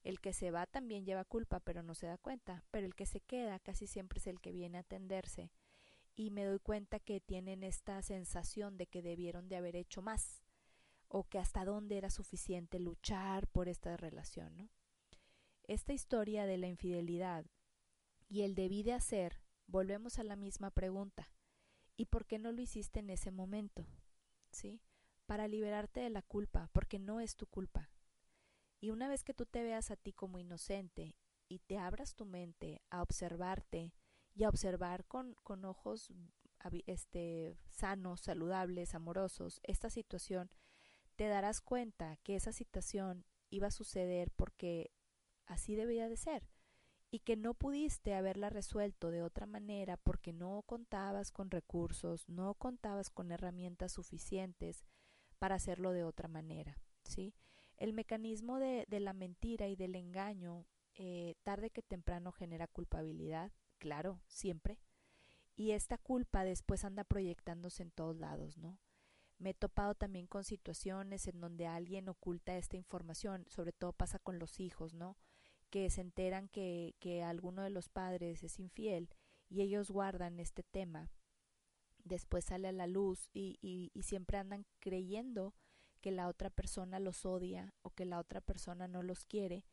El 0.04 0.20
que 0.20 0.34
se 0.34 0.52
va 0.52 0.66
también 0.66 1.06
lleva 1.06 1.26
culpa, 1.26 1.60
pero 1.60 1.84
no 1.84 1.94
se 1.96 2.08
da 2.08 2.18
cuenta, 2.18 2.66
pero 2.72 2.86
el 2.86 2.96
que 2.96 3.06
se 3.06 3.22
queda 3.22 3.60
casi 3.60 3.88
siempre 3.88 4.20
es 4.20 4.28
el 4.28 4.42
que 4.42 4.52
viene 4.52 4.78
a 4.78 4.82
atenderse 4.82 5.52
y 6.16 6.30
me 6.30 6.46
doy 6.46 6.60
cuenta 6.60 7.00
que 7.00 7.20
tienen 7.20 7.64
esta 7.64 8.02
sensación 8.02 8.78
de 8.78 8.88
que 8.88 9.02
debieron 9.02 9.48
de 9.48 9.56
haber 9.56 9.76
hecho 9.76 10.02
más, 10.02 10.44
o 11.08 11.24
que 11.28 11.40
hasta 11.40 11.66
dónde 11.66 11.98
era 11.98 12.10
suficiente 12.10 12.80
luchar 12.80 13.48
por 13.48 13.68
esta 13.68 13.98
relación, 13.98 14.56
¿no? 14.58 14.70
Esta 15.64 15.94
historia 15.94 16.46
de 16.46 16.58
la 16.58 16.68
infidelidad 16.68 17.46
y 18.28 18.42
el 18.42 18.56
debí 18.56 18.84
de 18.84 18.94
hacer, 18.94 19.42
volvemos 19.68 20.20
a 20.20 20.24
la 20.24 20.36
misma 20.36 20.72
pregunta. 20.72 21.32
¿Y 21.96 22.06
por 22.06 22.26
qué 22.26 22.40
no 22.40 22.52
lo 22.52 22.62
hiciste 22.62 23.00
en 23.00 23.10
ese 23.10 23.32
momento? 23.32 23.86
¿Sí? 24.52 24.82
Para 25.26 25.48
liberarte 25.48 26.00
de 26.00 26.10
la 26.10 26.22
culpa, 26.22 26.70
porque 26.74 26.98
no 26.98 27.20
es 27.20 27.36
tu 27.36 27.46
culpa. 27.46 27.90
Y 28.82 28.89
una 28.89 29.08
vez 29.08 29.24
que 29.24 29.34
tú 29.34 29.46
te 29.46 29.63
veas 29.63 29.91
a 29.91 29.96
ti 29.96 30.12
como 30.12 30.39
inocente 30.39 31.15
y 31.48 31.60
te 31.60 31.78
abras 31.78 32.15
tu 32.15 32.26
mente 32.26 32.82
a 32.89 33.02
observarte 33.02 33.94
y 34.34 34.44
a 34.44 34.50
observar 34.50 35.06
con, 35.06 35.36
con 35.44 35.63
ojos 35.65 36.12
este, 36.88 37.58
sanos, 37.70 38.22
saludables, 38.22 38.96
amorosos, 38.96 39.60
esta 39.63 39.89
situación, 39.89 40.50
te 41.15 41.28
darás 41.28 41.62
cuenta 41.62 42.17
que 42.24 42.36
esa 42.36 42.52
situación 42.52 43.26
iba 43.50 43.67
a 43.67 43.72
suceder 43.72 44.32
porque 44.32 44.91
así 45.46 45.76
debía 45.76 46.10
de 46.10 46.17
ser 46.17 46.50
y 47.12 47.20
que 47.20 47.36
no 47.36 47.54
pudiste 47.54 48.15
haberla 48.15 48.50
resuelto 48.50 49.12
de 49.12 49.22
otra 49.22 49.46
manera 49.46 49.98
porque 49.98 50.34
no 50.34 50.63
contabas 50.65 51.32
con 51.32 51.52
recursos, 51.52 52.28
no 52.30 52.56
contabas 52.56 53.10
con 53.10 53.32
herramientas 53.32 53.91
suficientes 53.91 54.86
para 55.38 55.56
hacerlo 55.56 55.91
de 55.91 56.06
otra 56.06 56.30
manera, 56.30 56.80
¿sí? 57.04 57.36
El 57.82 57.94
mecanismo 57.94 58.60
de, 58.60 58.86
de 58.88 59.00
la 59.00 59.12
mentira 59.12 59.67
y 59.67 59.76
del 59.76 59.96
engaño 59.96 60.67
eh, 60.94 61.34
tarde 61.41 61.72
que 61.72 61.82
temprano 61.82 62.32
genera 62.32 62.67
culpabilidad, 62.67 63.52
claro, 63.80 64.22
siempre, 64.28 64.78
y 65.56 65.72
esta 65.72 65.98
culpa 65.98 66.44
después 66.44 66.86
anda 66.86 67.04
proyectándose 67.04 67.82
en 67.82 67.89
todos 67.89 68.17
lados, 68.17 68.60
¿no? 68.60 68.78
Me 69.39 69.50
he 69.50 69.54
topado 69.56 69.96
también 69.96 70.28
con 70.28 70.44
situaciones 70.44 71.26
en 71.26 71.41
donde 71.41 71.65
alguien 71.65 72.08
oculta 72.08 72.56
esta 72.56 72.78
información, 72.78 73.48
sobre 73.50 73.74
todo 73.74 73.94
pasa 73.94 74.20
con 74.20 74.38
los 74.38 74.60
hijos, 74.60 74.94
¿no? 74.94 75.17
Que 75.72 75.89
se 75.89 76.02
enteran 76.02 76.50
que, 76.50 76.94
que 77.00 77.24
alguno 77.24 77.63
de 77.63 77.72
los 77.72 77.89
padres 77.89 78.44
es 78.44 78.60
infiel 78.60 79.10
y 79.50 79.62
ellos 79.62 79.89
guardan 79.89 80.39
este 80.39 80.62
tema. 80.62 81.10
Después 82.04 82.46
sale 82.46 82.67
a 82.67 82.74
la 82.74 82.86
luz 82.86 83.28
y, 83.34 83.58
y, 83.60 83.89
y 83.96 84.04
siempre 84.04 84.38
andan 84.38 84.67
creyendo 84.80 85.56
que 86.02 86.12
la 86.12 86.28
otra 86.28 86.50
persona 86.50 87.00
los 87.00 87.26
odia 87.26 87.74
o 87.82 87.92
que 87.92 88.06
la 88.06 88.20
otra 88.20 88.42
persona 88.42 88.88
no 88.88 89.04
los 89.04 89.26
quiere 89.26 89.66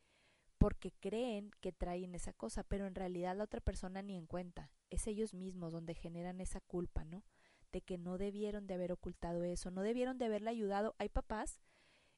porque 0.57 0.91
creen 0.91 1.51
que 1.61 1.71
traen 1.71 2.15
esa 2.15 2.33
cosa, 2.33 2.63
pero 2.63 2.85
en 2.85 2.95
realidad 2.95 3.35
la 3.35 3.45
otra 3.45 3.61
persona 3.61 4.01
ni 4.01 4.17
en 4.17 4.27
cuenta. 4.27 4.71
Es 4.89 5.07
ellos 5.07 5.33
mismos 5.33 5.71
donde 5.71 5.95
generan 5.95 6.41
esa 6.41 6.59
culpa, 6.61 7.05
¿no? 7.05 7.23
de 7.71 7.81
que 7.81 7.97
no 7.97 8.17
debieron 8.17 8.67
de 8.67 8.73
haber 8.73 8.91
ocultado 8.91 9.43
eso, 9.43 9.71
no 9.71 9.81
debieron 9.81 10.17
de 10.17 10.25
haberle 10.25 10.49
ayudado. 10.49 10.95
Hay 10.97 11.09
papás 11.09 11.61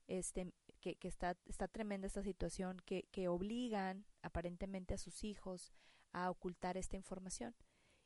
este, 0.07 0.53
que, 0.79 0.95
que 0.95 1.07
está, 1.07 1.37
está 1.45 1.67
tremenda 1.67 2.07
esta 2.07 2.23
situación, 2.23 2.81
que, 2.85 3.03
que 3.11 3.27
obligan 3.27 4.05
aparentemente 4.21 4.93
a 4.93 4.97
sus 4.97 5.23
hijos 5.23 5.71
a 6.13 6.29
ocultar 6.29 6.77
esta 6.77 6.95
información. 6.95 7.55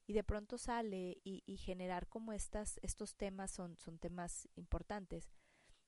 Y 0.07 0.13
de 0.13 0.23
pronto 0.23 0.57
sale 0.57 1.17
y, 1.23 1.43
y 1.45 1.57
generar 1.57 2.07
como 2.07 2.31
estas, 2.31 2.79
estos 2.83 3.15
temas 3.15 3.51
son, 3.51 3.75
son 3.77 3.97
temas 3.97 4.47
importantes 4.55 5.31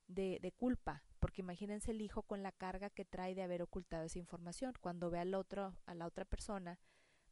de, 0.07 0.53
culpa, 0.57 1.03
porque 1.19 1.41
imagínense 1.41 1.91
el 1.91 2.01
hijo 2.01 2.23
con 2.23 2.43
la 2.43 2.51
carga 2.51 2.89
que 2.89 3.05
trae 3.05 3.35
de 3.35 3.43
haber 3.43 3.61
ocultado 3.61 4.03
esa 4.03 4.19
información. 4.19 4.73
Cuando 4.81 5.09
ve 5.09 5.19
al 5.19 5.33
otro, 5.35 5.77
a 5.85 5.93
la 5.93 6.05
otra 6.05 6.25
persona, 6.25 6.79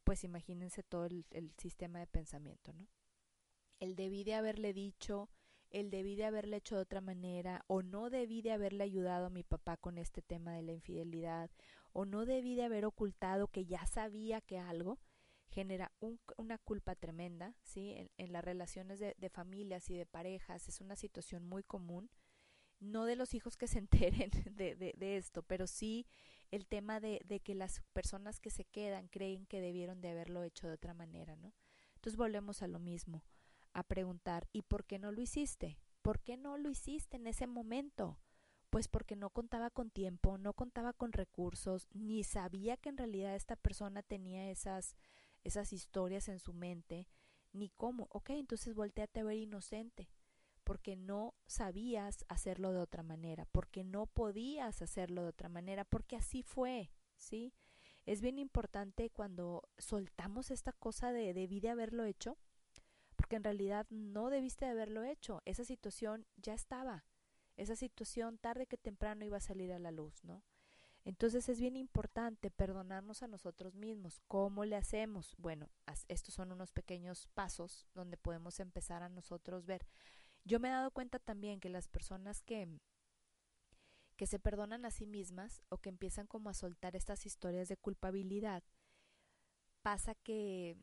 pues 0.04 0.24
imagínense 0.24 0.82
todo 0.82 1.06
el, 1.06 1.26
el 1.30 1.52
sistema 1.56 1.98
de 1.98 2.06
pensamiento, 2.06 2.72
¿no? 2.72 2.86
el 3.80 3.96
debí 3.96 4.24
de 4.24 4.34
haberle 4.34 4.72
dicho, 4.72 5.30
el 5.70 5.90
debí 5.90 6.16
de 6.16 6.24
haberle 6.24 6.58
hecho 6.58 6.76
de 6.76 6.82
otra 6.82 7.00
manera, 7.00 7.64
o 7.66 7.82
no 7.82 8.10
debí 8.10 8.42
de 8.42 8.52
haberle 8.52 8.84
ayudado 8.84 9.26
a 9.26 9.30
mi 9.30 9.42
papá 9.42 9.76
con 9.76 9.98
este 9.98 10.22
tema 10.22 10.52
de 10.54 10.62
la 10.62 10.72
infidelidad, 10.72 11.50
o 11.92 12.04
no 12.04 12.24
debí 12.26 12.54
de 12.54 12.64
haber 12.64 12.84
ocultado 12.84 13.48
que 13.48 13.66
ya 13.66 13.84
sabía 13.86 14.40
que 14.40 14.58
algo 14.58 14.98
genera 15.48 15.92
un, 16.00 16.20
una 16.36 16.58
culpa 16.58 16.94
tremenda, 16.94 17.54
¿sí? 17.62 17.92
En, 17.92 18.10
en 18.18 18.32
las 18.32 18.44
relaciones 18.44 18.98
de, 18.98 19.14
de, 19.16 19.30
familias 19.30 19.90
y 19.90 19.96
de 19.96 20.06
parejas 20.06 20.68
es 20.68 20.80
una 20.80 20.96
situación 20.96 21.44
muy 21.44 21.62
común, 21.62 22.10
no 22.80 23.04
de 23.04 23.16
los 23.16 23.34
hijos 23.34 23.56
que 23.56 23.68
se 23.68 23.78
enteren 23.78 24.30
de, 24.52 24.74
de, 24.74 25.16
esto, 25.16 25.42
pero 25.42 25.66
sí 25.66 26.06
el 26.50 26.66
tema 26.66 27.00
de, 27.00 27.20
de 27.24 27.40
que 27.40 27.54
las 27.54 27.80
personas 27.92 28.40
que 28.40 28.50
se 28.50 28.64
quedan 28.64 29.08
creen 29.08 29.46
que 29.46 29.60
debieron 29.60 30.00
de 30.00 30.10
haberlo 30.10 30.42
hecho 30.42 30.68
de 30.68 30.74
otra 30.74 30.94
manera, 30.94 31.36
¿no? 31.36 31.52
Entonces 31.96 32.16
volvemos 32.16 32.62
a 32.62 32.68
lo 32.68 32.78
mismo 32.78 33.24
a 33.72 33.82
preguntar 33.82 34.48
¿y 34.52 34.62
por 34.62 34.84
qué 34.84 34.98
no 34.98 35.10
lo 35.12 35.20
hiciste? 35.20 35.78
¿Por 36.02 36.20
qué 36.20 36.36
no 36.36 36.56
lo 36.56 36.70
hiciste 36.70 37.16
en 37.16 37.26
ese 37.26 37.46
momento? 37.46 38.20
Pues 38.70 38.88
porque 38.88 39.16
no 39.16 39.30
contaba 39.30 39.70
con 39.70 39.90
tiempo, 39.90 40.38
no 40.38 40.52
contaba 40.52 40.92
con 40.92 41.12
recursos, 41.12 41.88
ni 41.92 42.22
sabía 42.24 42.76
que 42.76 42.90
en 42.90 42.96
realidad 42.96 43.34
esta 43.34 43.56
persona 43.56 44.02
tenía 44.02 44.50
esas 44.50 44.94
esas 45.46 45.72
historias 45.72 46.28
en 46.28 46.38
su 46.38 46.52
mente, 46.52 47.08
ni 47.52 47.70
cómo. 47.70 48.08
Ok, 48.10 48.30
entonces 48.30 48.74
volteate 48.74 49.20
a 49.20 49.24
ver 49.24 49.38
inocente, 49.38 50.10
porque 50.66 50.96
no 50.96 51.32
sabías 51.46 52.24
hacerlo 52.28 52.72
de 52.72 52.80
otra 52.80 53.04
manera, 53.04 53.46
porque 53.52 53.84
no 53.84 54.06
podías 54.06 54.82
hacerlo 54.82 55.22
de 55.22 55.28
otra 55.28 55.48
manera, 55.48 55.84
porque 55.84 56.16
así 56.16 56.42
fue, 56.42 56.90
¿sí? 57.14 57.54
Es 58.04 58.20
bien 58.20 58.40
importante 58.40 59.10
cuando 59.10 59.62
soltamos 59.78 60.50
esta 60.50 60.72
cosa 60.72 61.12
de 61.12 61.32
debí 61.34 61.60
de 61.60 61.70
haberlo 61.70 62.02
hecho, 62.02 62.36
porque 63.14 63.36
en 63.36 63.44
realidad 63.44 63.86
no 63.90 64.28
debiste 64.28 64.64
de 64.64 64.72
haberlo 64.72 65.04
hecho. 65.04 65.40
Esa 65.44 65.64
situación 65.64 66.26
ya 66.36 66.54
estaba. 66.54 67.04
Esa 67.56 67.76
situación 67.76 68.36
tarde 68.36 68.66
que 68.66 68.76
temprano 68.76 69.24
iba 69.24 69.36
a 69.36 69.40
salir 69.40 69.72
a 69.72 69.78
la 69.78 69.92
luz, 69.92 70.24
¿no? 70.24 70.42
Entonces 71.04 71.48
es 71.48 71.60
bien 71.60 71.76
importante 71.76 72.50
perdonarnos 72.50 73.22
a 73.22 73.28
nosotros 73.28 73.76
mismos. 73.76 74.20
¿Cómo 74.26 74.64
le 74.64 74.74
hacemos? 74.74 75.36
Bueno, 75.38 75.70
estos 76.08 76.34
son 76.34 76.50
unos 76.50 76.72
pequeños 76.72 77.28
pasos 77.34 77.86
donde 77.94 78.16
podemos 78.16 78.58
empezar 78.58 79.04
a 79.04 79.08
nosotros 79.08 79.64
ver. 79.66 79.86
Yo 80.46 80.58
me 80.58 80.68
he 80.68 80.70
dado 80.70 80.90
cuenta 80.92 81.18
también 81.18 81.60
que 81.60 81.68
las 81.68 81.88
personas 81.88 82.42
que 82.42 82.80
que 84.16 84.26
se 84.26 84.38
perdonan 84.38 84.84
a 84.84 84.90
sí 84.90 85.06
mismas 85.06 85.62
o 85.68 85.78
que 85.78 85.90
empiezan 85.90 86.26
como 86.26 86.48
a 86.48 86.54
soltar 86.54 86.96
estas 86.96 87.26
historias 87.26 87.68
de 87.68 87.76
culpabilidad, 87.76 88.64
pasa 89.82 90.14
que 90.14 90.76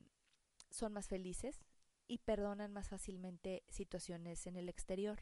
son 0.69 0.93
más 0.93 1.07
felices 1.07 1.65
y 2.07 2.19
perdonan 2.19 2.71
más 2.71 2.89
fácilmente 2.89 3.63
situaciones 3.69 4.45
en 4.45 4.55
el 4.55 4.69
exterior. 4.69 5.19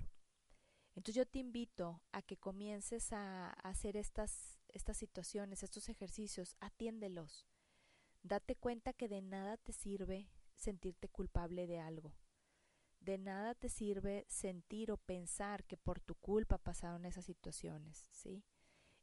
Entonces 0.96 1.16
yo 1.16 1.26
te 1.26 1.40
invito 1.40 2.02
a 2.12 2.22
que 2.22 2.38
comiences 2.38 3.14
a, 3.14 3.52
hacer 3.52 3.96
estas, 3.96 4.60
estas 4.68 4.98
situaciones, 4.98 5.64
estos 5.64 5.88
ejercicios, 5.88 6.58
atiéndelos. 6.60 7.48
Date 8.24 8.56
cuenta 8.56 8.92
que 8.92 9.08
de 9.08 9.22
nada 9.22 9.56
te 9.58 9.72
sirve 9.72 10.30
sentirte 10.56 11.08
culpable 11.08 11.66
de 11.66 11.80
algo. 11.80 12.14
De 13.02 13.18
nada 13.18 13.56
te 13.56 13.68
sirve 13.68 14.26
sentir 14.28 14.92
o 14.92 14.98
pensar 14.98 15.66
que 15.66 15.76
por 15.76 16.00
tu 16.00 16.14
culpa 16.16 16.60
pasaron 16.60 17.06
esas 17.06 17.26
situaciones, 17.26 18.08
¿sí? 18.12 18.44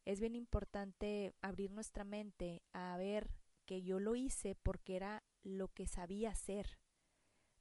Es 0.05 0.21
bien 0.21 0.37
importante 0.37 1.35
abrir 1.43 1.73
nuestra 1.73 2.05
mente 2.05 2.63
a 2.73 2.97
ver 2.97 3.29
que 3.67 3.83
yo 3.83 3.99
lo 3.99 4.15
hice 4.15 4.55
porque 4.55 4.95
era 4.97 5.25
lo 5.43 5.69
que 5.69 5.89
sabía 5.89 6.31
hacer. 6.31 6.79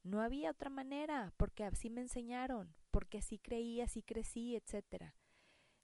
No 0.04 0.22
había 0.22 0.52
otra 0.52 0.70
manera, 0.70 1.34
porque 1.38 1.66
así 1.66 1.90
me 1.90 2.02
enseñaron, 2.02 2.76
porque 2.92 3.18
así 3.18 3.40
creí, 3.40 3.82
así 3.82 4.04
crecí, 4.04 4.56
etcétera. 4.56 5.16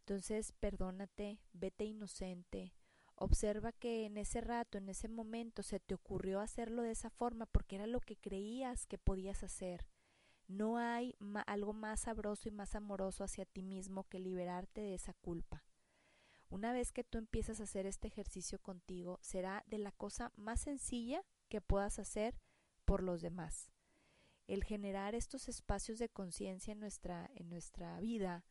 Entonces, 0.01 0.53
perdónate, 0.53 1.41
vete 1.51 1.85
inocente, 1.85 2.75
observa 3.15 3.71
que 3.71 4.05
en 4.05 4.17
ese 4.17 4.39
rato, 4.39 4.77
en 4.77 4.87
ese 4.87 5.07
momento, 5.07 5.63
se 5.63 5.79
te 5.79 5.95
ocurrió 5.95 6.41
hacerlo 6.41 6.83
de 6.83 6.91
esa 6.91 7.09
forma 7.09 7.47
porque 7.47 7.75
era 7.75 7.87
lo 7.87 7.99
que 7.99 8.17
creías 8.17 8.85
que 8.85 8.99
podías 8.99 9.43
hacer. 9.43 9.87
No 10.47 10.77
hay 10.77 11.15
algo 11.47 11.73
más 11.73 12.01
sabroso 12.01 12.49
y 12.49 12.51
más 12.51 12.75
amoroso 12.75 13.23
hacia 13.23 13.45
ti 13.45 13.63
mismo 13.63 14.03
que 14.03 14.19
liberarte 14.19 14.81
de 14.81 14.95
esa 14.95 15.13
culpa. 15.13 15.63
Una 16.49 16.73
vez 16.73 16.91
que 16.91 17.03
tú 17.03 17.17
empiezas 17.17 17.59
a 17.59 17.63
hacer 17.63 17.85
este 17.85 18.07
ejercicio 18.07 18.59
contigo, 18.59 19.17
será 19.21 19.63
de 19.67 19.79
la 19.79 19.91
cosa 19.91 20.31
más 20.35 20.61
sencilla 20.61 21.23
que 21.49 21.61
puedas 21.61 21.97
hacer 21.97 22.39
por 22.85 23.01
los 23.01 23.21
demás 23.21 23.73
el 24.47 24.63
generar 24.63 25.15
estos 25.15 25.47
espacios 25.47 25.99
de 25.99 26.09
conciencia 26.09 26.73
en 26.73 26.79
nuestra, 26.79 27.29
en 27.35 27.49
nuestra 27.49 27.99
vida, 27.99 28.43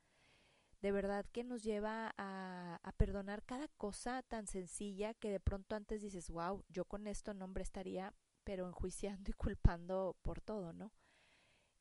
de 0.80 0.90
verdad 0.90 1.26
que 1.26 1.44
nos 1.44 1.62
lleva 1.62 2.12
a, 2.16 2.80
a, 2.82 2.92
perdonar 2.92 3.44
cada 3.44 3.68
cosa 3.68 4.22
tan 4.22 4.46
sencilla 4.46 5.14
que 5.14 5.30
de 5.30 5.38
pronto 5.38 5.76
antes 5.76 6.02
dices, 6.02 6.28
wow, 6.30 6.64
yo 6.68 6.84
con 6.84 7.06
esto 7.06 7.34
no 7.34 7.44
hombre 7.44 7.62
estaría, 7.62 8.14
pero 8.42 8.66
enjuiciando 8.66 9.30
y 9.30 9.34
culpando 9.34 10.16
por 10.22 10.40
todo, 10.40 10.72
¿no? 10.72 10.90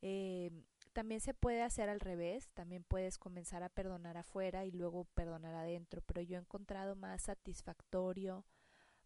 Eh, 0.02 0.52
también 0.94 1.22
se 1.22 1.34
puede 1.34 1.62
hacer 1.62 1.90
al 1.90 2.00
revés, 2.00 2.50
también 2.54 2.84
puedes 2.84 3.18
comenzar 3.18 3.64
a 3.64 3.70
perdonar 3.70 4.18
afuera 4.18 4.66
y 4.66 4.72
luego 4.72 5.06
perdonar 5.14 5.56
adentro, 5.56 6.02
pero 6.02 6.22
yo 6.22 6.38
he 6.38 6.42
encontrado 6.42 6.96
más 6.96 7.24
satisfactorio, 7.24 8.46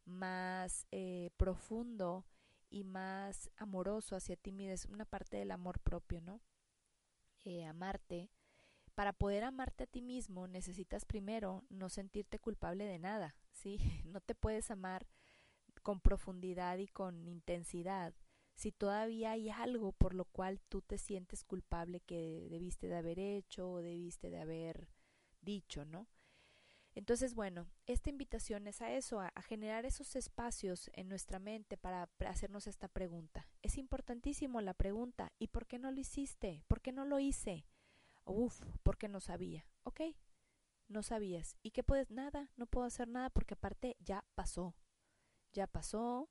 más 0.06 0.88
eh, 0.92 1.30
profundo 1.38 2.26
y 2.70 2.84
más 2.84 3.50
amoroso 3.58 4.16
hacia 4.16 4.36
ti 4.36 4.52
mismo, 4.52 4.74
es 4.74 4.86
una 4.86 5.06
parte 5.06 5.38
del 5.38 5.52
amor 5.52 5.80
propio, 5.80 6.22
¿no? 6.22 6.42
Eh, 7.44 7.66
amarte. 7.66 8.32
Para 8.96 9.14
poder 9.14 9.44
amarte 9.44 9.84
a 9.84 9.88
ti 9.88 10.02
mismo 10.02 10.48
necesitas 10.48 11.06
primero 11.06 11.64
no 11.70 11.90
sentirte 11.90 12.40
culpable 12.40 12.86
de 12.86 12.98
nada, 12.98 13.36
¿sí? 13.52 13.78
No 14.06 14.22
te 14.22 14.34
puedes 14.34 14.72
amar 14.72 15.06
con 15.84 16.00
profundidad 16.00 16.78
y 16.78 16.88
con 16.88 17.28
intensidad 17.28 18.14
si 18.56 18.72
todavía 18.72 19.32
hay 19.32 19.50
algo 19.50 19.92
por 19.92 20.14
lo 20.14 20.26
cual 20.26 20.60
tú 20.70 20.82
te 20.82 20.98
sientes 20.98 21.44
culpable 21.44 22.00
que 22.00 22.48
debiste 22.50 22.88
de 22.88 22.96
haber 22.96 23.20
hecho 23.20 23.70
o 23.70 23.82
debiste 23.82 24.30
de 24.30 24.40
haber 24.40 24.90
dicho, 25.42 25.86
¿no? 25.86 26.08
Entonces, 26.96 27.36
bueno, 27.36 27.68
esta 27.88 28.10
invitación 28.10 28.68
es 28.68 28.82
a 28.82 28.94
eso, 28.94 29.20
a, 29.20 29.30
generar 29.42 29.86
esos 29.86 30.16
espacios 30.16 30.90
en 30.94 31.10
nuestra 31.10 31.40
mente 31.40 31.76
para, 31.76 32.10
hacernos 32.26 32.68
esta 32.68 32.88
pregunta. 32.88 33.50
Es 33.62 33.78
importantísimo 33.78 34.62
la 34.62 34.74
pregunta, 34.74 35.34
¿y 35.38 35.48
por 35.48 35.68
qué 35.68 35.78
no 35.78 35.92
lo 35.92 36.00
hiciste? 36.00 36.64
¿Por 36.68 36.80
qué 36.80 36.94
no 36.94 37.04
lo 37.04 37.20
hice? 37.20 37.68
Uf, 38.24 38.62
porque 38.82 39.10
no 39.10 39.20
sabía. 39.20 39.68
Ok, 39.84 40.02
no 40.88 41.04
sabías. 41.04 41.58
¿Y 41.62 41.72
qué 41.72 41.84
puedes? 41.84 42.10
Nada, 42.12 42.50
no 42.56 42.66
puedo 42.66 42.88
hacer 42.88 43.10
nada 43.10 43.30
porque 43.30 43.56
aparte 43.56 43.98
ya 44.00 44.24
pasó. 44.34 44.74
Ya 45.52 45.68
pasó, 45.68 46.30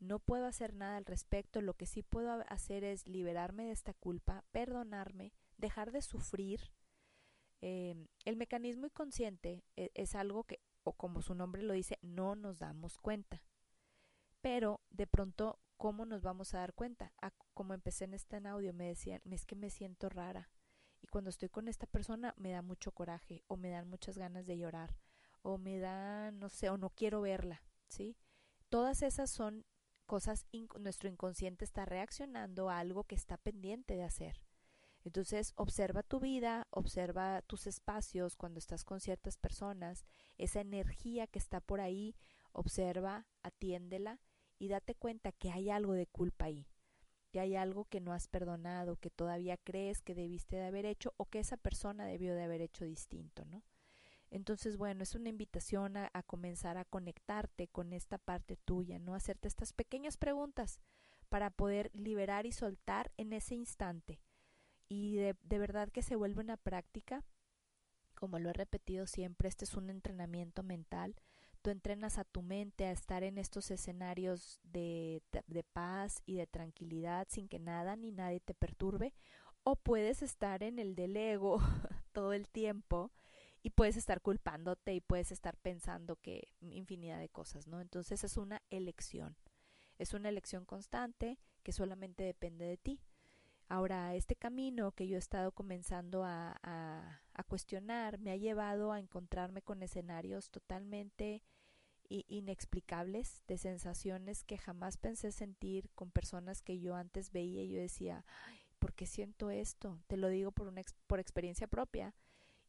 no 0.00 0.18
puedo 0.18 0.46
hacer 0.46 0.74
nada 0.74 0.96
al 0.96 1.04
respecto. 1.04 1.60
Lo 1.60 1.74
que 1.74 1.86
sí 1.86 2.02
puedo 2.02 2.44
hacer 2.48 2.84
es 2.84 3.06
liberarme 3.06 3.66
de 3.66 3.72
esta 3.72 3.94
culpa, 3.94 4.44
perdonarme, 4.50 5.32
dejar 5.56 5.92
de 5.92 6.02
sufrir 6.02 6.72
Em, 7.62 8.08
el 8.24 8.36
mecanismo 8.36 8.86
inconsciente 8.86 9.64
e, 9.76 9.90
es, 9.94 10.14
algo 10.14 10.44
que, 10.44 10.60
o 10.82 10.94
como 10.94 11.20
su 11.20 11.34
nombre 11.34 11.62
lo 11.62 11.74
dice, 11.74 11.98
no 12.02 12.34
nos 12.34 12.58
damos 12.58 12.96
cuenta. 12.98 13.42
Pero 14.40 14.80
de 14.90 15.06
pronto, 15.06 15.60
¿cómo 15.76 16.06
nos 16.06 16.22
vamos 16.22 16.54
a 16.54 16.58
dar 16.58 16.74
cuenta? 16.74 17.12
Ah, 17.20 17.32
como 17.52 17.74
empecé 17.74 18.04
en 18.04 18.14
este 18.14 18.36
audio, 18.48 18.72
me 18.72 18.86
decían, 18.86 19.20
es 19.30 19.44
que 19.44 19.56
me 19.56 19.68
siento 19.70 20.08
rara. 20.08 20.50
Y 21.02 21.06
cuando 21.08 21.30
estoy 21.30 21.50
con 21.50 21.68
esta 21.68 21.86
persona 21.86 22.34
me 22.38 22.50
da 22.50 22.62
mucho 22.62 22.92
coraje, 22.92 23.44
o 23.46 23.56
me 23.56 23.70
dan 23.70 23.88
muchas 23.88 24.16
ganas 24.16 24.46
de 24.46 24.56
llorar, 24.56 24.96
o 25.42 25.58
me 25.58 25.78
da, 25.78 26.30
no 26.30 26.48
sé, 26.48 26.70
o 26.70 26.78
no 26.78 26.90
quiero 26.90 27.20
verla, 27.22 27.62
¿sí? 27.88 28.16
Todas 28.70 29.02
esas 29.02 29.30
son 29.30 29.66
cosas, 30.10 30.44
nuestro 30.80 31.08
inconsciente 31.08 31.64
está 31.64 31.84
reaccionando 31.84 32.68
a 32.68 32.80
algo 32.80 33.04
que 33.04 33.14
está 33.14 33.36
pendiente 33.36 33.94
de 33.94 34.02
hacer. 34.02 34.42
Entonces, 35.04 35.52
observa 35.54 36.02
tu 36.02 36.18
vida, 36.18 36.66
observa 36.70 37.42
tus 37.42 37.68
espacios 37.68 38.34
cuando 38.34 38.58
estás 38.58 38.82
con 38.82 38.98
ciertas 38.98 39.36
personas, 39.36 40.04
esa 40.36 40.62
energía 40.62 41.28
que 41.28 41.38
está 41.38 41.60
por 41.60 41.80
ahí, 41.80 42.16
observa, 42.50 43.28
atiéndela 43.44 44.18
y 44.58 44.66
date 44.66 44.96
cuenta 44.96 45.30
que 45.30 45.52
hay 45.52 45.70
algo 45.70 45.92
de 45.92 46.08
culpa 46.08 46.46
ahí, 46.46 46.66
que 47.30 47.38
hay 47.38 47.54
algo 47.54 47.84
que 47.84 48.00
no 48.00 48.12
has 48.12 48.26
perdonado, 48.26 48.96
que 48.96 49.10
todavía 49.10 49.58
crees 49.58 50.02
que 50.02 50.16
debiste 50.16 50.56
de 50.56 50.66
haber 50.66 50.86
hecho 50.86 51.14
o 51.18 51.26
que 51.26 51.38
esa 51.38 51.56
persona 51.56 52.04
debió 52.04 52.34
de 52.34 52.42
haber 52.42 52.62
hecho 52.62 52.84
distinto, 52.84 53.44
¿no? 53.44 53.62
Entonces, 54.30 54.76
bueno, 54.76 55.02
es 55.02 55.14
una 55.14 55.28
invitación 55.28 55.96
a, 55.96 56.10
comenzar 56.22 56.78
a 56.78 56.84
conectarte 56.84 57.68
con 57.68 57.92
esta 57.92 58.16
parte 58.18 58.56
tuya, 58.56 58.98
¿no? 58.98 59.14
Hacerte 59.14 59.48
estas 59.48 59.72
pequeñas 59.72 60.16
preguntas 60.16 60.80
para 61.28 61.50
poder 61.50 61.90
liberar 61.94 62.46
y 62.46 62.52
soltar 62.52 63.12
en 63.16 63.32
ese 63.32 63.54
instante 63.54 64.20
y 64.88 65.16
de, 65.16 65.36
de 65.42 65.58
verdad 65.58 65.88
que 65.88 66.02
se 66.02 66.16
vuelve 66.16 66.40
una 66.40 66.56
práctica, 66.56 67.24
como 68.14 68.38
lo 68.38 68.50
he 68.50 68.52
repetido 68.52 69.06
siempre, 69.06 69.48
este 69.48 69.64
es 69.64 69.74
un 69.74 69.88
entrenamiento 69.88 70.62
mental. 70.62 71.16
Tú 71.62 71.70
entrenas 71.70 72.18
a 72.18 72.24
tu 72.24 72.42
mente 72.42 72.86
a 72.86 72.90
estar 72.90 73.22
en 73.22 73.38
estos 73.38 73.70
escenarios 73.70 74.60
de, 74.64 75.22
de 75.46 75.62
paz 75.62 76.22
y 76.26 76.34
de 76.34 76.46
tranquilidad 76.46 77.28
sin 77.30 77.48
que 77.48 77.58
nada 77.58 77.96
ni 77.96 78.10
nadie 78.10 78.40
te 78.40 78.52
perturbe, 78.52 79.14
o 79.62 79.76
puedes 79.76 80.22
estar 80.22 80.62
en 80.62 80.78
el 80.78 80.94
del 80.94 81.16
ego 81.16 81.60
todo 82.12 82.32
el 82.32 82.48
tiempo 82.48 83.12
y 83.62 83.70
puedes 83.70 83.96
estar 83.96 84.20
culpándote 84.20 84.94
y 84.94 85.00
puedes 85.00 85.32
estar 85.32 85.56
pensando 85.56 86.16
que 86.16 86.48
infinidad 86.60 87.18
de 87.18 87.28
cosas, 87.28 87.66
¿no? 87.66 87.80
Entonces 87.80 88.24
es 88.24 88.36
una 88.36 88.62
elección. 88.70 89.36
Es 89.98 90.14
una 90.14 90.30
elección 90.30 90.64
constante 90.64 91.38
que 91.62 91.72
solamente 91.72 92.22
depende 92.24 92.64
de 92.64 92.78
ti. 92.78 93.00
Ahora, 93.68 94.14
este 94.16 94.34
camino 94.34 94.92
que 94.92 95.06
yo 95.06 95.16
he 95.16 95.18
estado 95.18 95.52
comenzando 95.52 96.24
a, 96.24 96.58
a, 96.62 97.44
cuestionar 97.44 98.18
me 98.18 98.30
ha 98.30 98.36
llevado 98.36 98.92
a 98.92 98.98
encontrarme 98.98 99.62
con 99.62 99.82
escenarios 99.82 100.50
totalmente 100.50 101.42
inexplicables, 102.08 103.44
de 103.46 103.56
sensaciones 103.56 104.42
que 104.42 104.58
jamás 104.58 104.96
pensé 104.96 105.30
sentir 105.30 105.88
con 105.94 106.10
personas 106.10 106.62
que 106.62 106.80
yo 106.80 106.96
antes 106.96 107.30
veía 107.30 107.62
y 107.62 107.70
yo 107.70 107.78
decía, 107.78 108.24
¿por 108.80 108.92
qué 108.92 109.06
siento 109.06 109.50
esto? 109.50 110.00
Te 110.08 110.16
lo 110.16 110.28
digo 110.28 110.50
por, 110.50 110.66
una 110.66 110.82
por 111.06 111.20
experiencia 111.20 111.68
propia. 111.68 112.14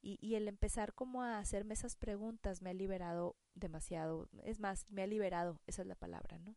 Y, 0.04 0.36
el 0.36 0.48
empezar 0.48 0.94
como 0.94 1.22
a 1.22 1.38
hacerme 1.38 1.76
esas 1.76 1.96
preguntas 1.96 2.62
me 2.64 2.72
ha 2.72 2.74
liberado 2.74 3.36
demasiado. 3.54 4.28
Es 4.44 4.60
más, 4.60 4.88
me 4.90 5.04
ha 5.04 5.08
liberado, 5.08 5.60
esa 5.68 5.84
es 5.84 5.88
la 5.88 5.96
palabra, 5.96 6.40
¿no? 6.40 6.56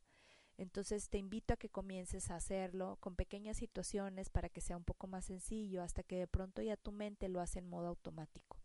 Entonces 0.57 1.11
te 1.11 1.19
invito 1.19 1.53
a 1.53 1.57
que 1.57 1.69
comiences 1.69 2.31
a 2.31 2.37
hacerlo 2.37 2.97
con 3.01 3.17
pequeñas 3.17 3.59
situaciones 3.59 4.31
para 4.31 4.49
que 4.49 4.61
sea 4.61 4.77
un 4.77 4.85
poco 4.85 5.09
más 5.09 5.27
sencillo 5.27 5.83
hasta 5.83 6.03
que 6.05 6.17
de 6.17 6.27
pronto 6.27 6.63
ya 6.63 6.77
tu 6.77 6.93
mente 6.93 7.29
lo 7.29 7.41
hace 7.41 7.59
en 7.59 7.69
modo 7.69 7.89
automático. 7.89 8.63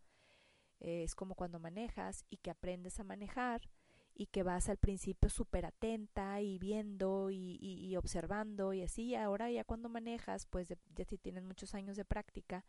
es 0.78 1.14
como 1.14 1.34
cuando 1.34 1.58
manejas 1.60 2.24
y 2.30 2.38
que 2.38 2.50
aprendes 2.50 3.00
a 3.00 3.04
manejar 3.04 3.68
y 4.14 4.26
que 4.26 4.42
vas 4.42 4.68
al 4.68 4.76
principio 4.78 5.28
súper 5.30 5.66
atenta 5.66 6.40
y 6.40 6.58
viendo 6.58 7.30
y, 7.30 7.58
y, 7.60 7.96
observando 7.96 8.72
y 8.72 8.82
así. 8.82 9.14
Ahora 9.14 9.50
ya 9.50 9.64
cuando 9.64 9.88
manejas, 9.88 10.46
pues 10.46 10.68
ya 10.68 11.04
si 11.04 11.18
tienes 11.18 11.44
muchos 11.44 11.74
años 11.74 11.96
de 11.96 12.04
práctica, 12.04 12.64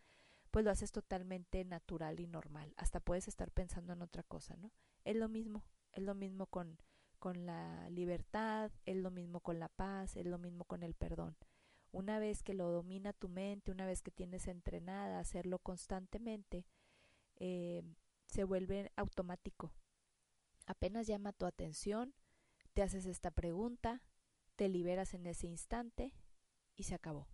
pues 0.51 0.65
lo 0.65 0.71
haces 0.71 0.91
totalmente 0.91 1.63
natural 1.63 2.19
y 2.19 2.27
normal. 2.27 2.73
Hasta 2.77 2.99
puedes 2.99 3.27
estar 3.27 3.51
pensando 3.51 3.93
en 3.93 4.01
otra 4.01 4.23
cosa, 4.23 4.55
¿no? 4.57 4.71
Es 5.05 5.15
lo 5.15 5.29
mismo, 5.29 5.63
es 5.93 6.03
lo 6.03 6.13
mismo 6.13 6.45
con, 6.45 6.77
con 7.19 7.45
la 7.45 7.89
libertad, 7.89 8.71
es 8.85 8.97
lo 8.97 9.11
mismo 9.11 9.39
con 9.39 9.59
la 9.59 9.69
paz, 9.69 10.17
es 10.17 10.25
lo 10.25 10.37
mismo 10.37 10.65
con 10.65 10.83
el 10.83 10.93
perdón. 10.93 11.37
Una 11.93 12.19
vez 12.19 12.43
que 12.43 12.53
lo 12.53 12.69
domina 12.69 13.13
tu 13.13 13.29
mente, 13.29 13.71
una 13.71 13.85
vez 13.85 14.01
que 14.01 14.11
tienes 14.11 14.47
entrenada 14.47 15.17
a 15.17 15.21
hacerlo 15.21 15.59
constantemente, 15.59 16.65
eh, 17.37 17.83
se 18.27 18.43
vuelve 18.43 18.91
automático. 18.95 19.73
Apenas 20.65 21.07
llama 21.07 21.33
tu 21.33 21.45
atención, 21.45 22.13
te 22.73 22.81
haces 22.81 23.05
esta 23.05 23.31
pregunta, 23.31 24.01
te 24.55 24.69
liberas 24.69 25.13
en 25.13 25.25
ese 25.25 25.47
instante 25.47 26.13
y 26.75 26.83
se 26.83 26.95
acabó. 26.95 27.27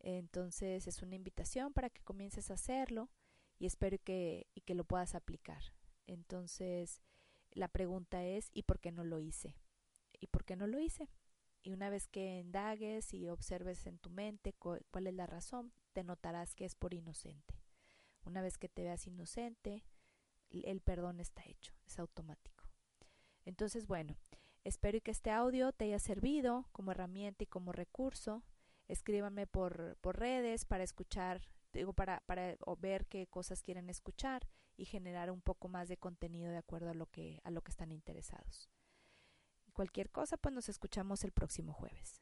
Entonces 0.00 0.86
es 0.86 1.02
una 1.02 1.16
invitación 1.16 1.72
para 1.72 1.90
que 1.90 2.02
comiences 2.02 2.50
a 2.50 2.54
hacerlo 2.54 3.10
y 3.58 3.66
espero 3.66 3.98
que, 4.02 4.46
y 4.54 4.60
que 4.62 4.74
lo 4.74 4.84
puedas 4.84 5.14
aplicar. 5.14 5.62
Entonces 6.06 7.02
la 7.52 7.68
pregunta 7.68 8.24
es 8.24 8.50
¿y 8.52 8.62
por 8.62 8.78
qué 8.78 8.92
no 8.92 9.04
lo 9.04 9.20
hice? 9.20 9.56
¿Y 10.20 10.28
por 10.28 10.44
qué 10.44 10.56
no 10.56 10.66
lo 10.66 10.78
hice? 10.80 11.10
Y 11.62 11.72
una 11.72 11.90
vez 11.90 12.08
que 12.08 12.38
indagues 12.38 13.12
y 13.12 13.28
observes 13.28 13.86
en 13.86 13.98
tu 13.98 14.10
mente 14.10 14.52
cuál 14.52 15.06
es 15.06 15.14
la 15.14 15.26
razón, 15.26 15.72
te 15.92 16.04
notarás 16.04 16.54
que 16.54 16.64
es 16.64 16.74
por 16.74 16.94
inocente. 16.94 17.60
Una 18.24 18.42
vez 18.42 18.58
que 18.58 18.68
te 18.68 18.82
veas 18.82 19.06
inocente, 19.06 19.84
el 20.50 20.80
perdón 20.80 21.20
está 21.20 21.42
hecho, 21.44 21.74
es 21.86 21.98
automático. 21.98 22.64
Entonces, 23.44 23.86
bueno, 23.86 24.16
espero 24.64 25.00
que 25.00 25.10
este 25.10 25.30
audio 25.30 25.72
te 25.72 25.86
haya 25.86 25.98
servido 25.98 26.68
como 26.72 26.92
herramienta 26.92 27.44
y 27.44 27.46
como 27.46 27.72
recurso 27.72 28.42
escríbanme 28.88 29.46
por, 29.46 29.96
por 30.00 30.18
redes 30.18 30.64
para 30.64 30.84
escuchar, 30.84 31.40
digo, 31.72 31.92
para, 31.92 32.20
para 32.26 32.56
ver 32.78 33.06
qué 33.06 33.26
cosas 33.26 33.62
quieren 33.62 33.88
escuchar 33.88 34.48
y 34.76 34.84
generar 34.84 35.30
un 35.30 35.40
poco 35.40 35.68
más 35.68 35.88
de 35.88 35.96
contenido 35.96 36.50
de 36.50 36.58
acuerdo 36.58 36.90
a 36.90 36.94
lo 36.94 37.06
que, 37.06 37.40
a 37.44 37.50
lo 37.50 37.62
que 37.62 37.70
están 37.70 37.92
interesados. 37.92 38.68
Cualquier 39.72 40.10
cosa, 40.10 40.36
pues 40.36 40.54
nos 40.54 40.68
escuchamos 40.68 41.24
el 41.24 41.32
próximo 41.32 41.72
jueves. 41.72 42.20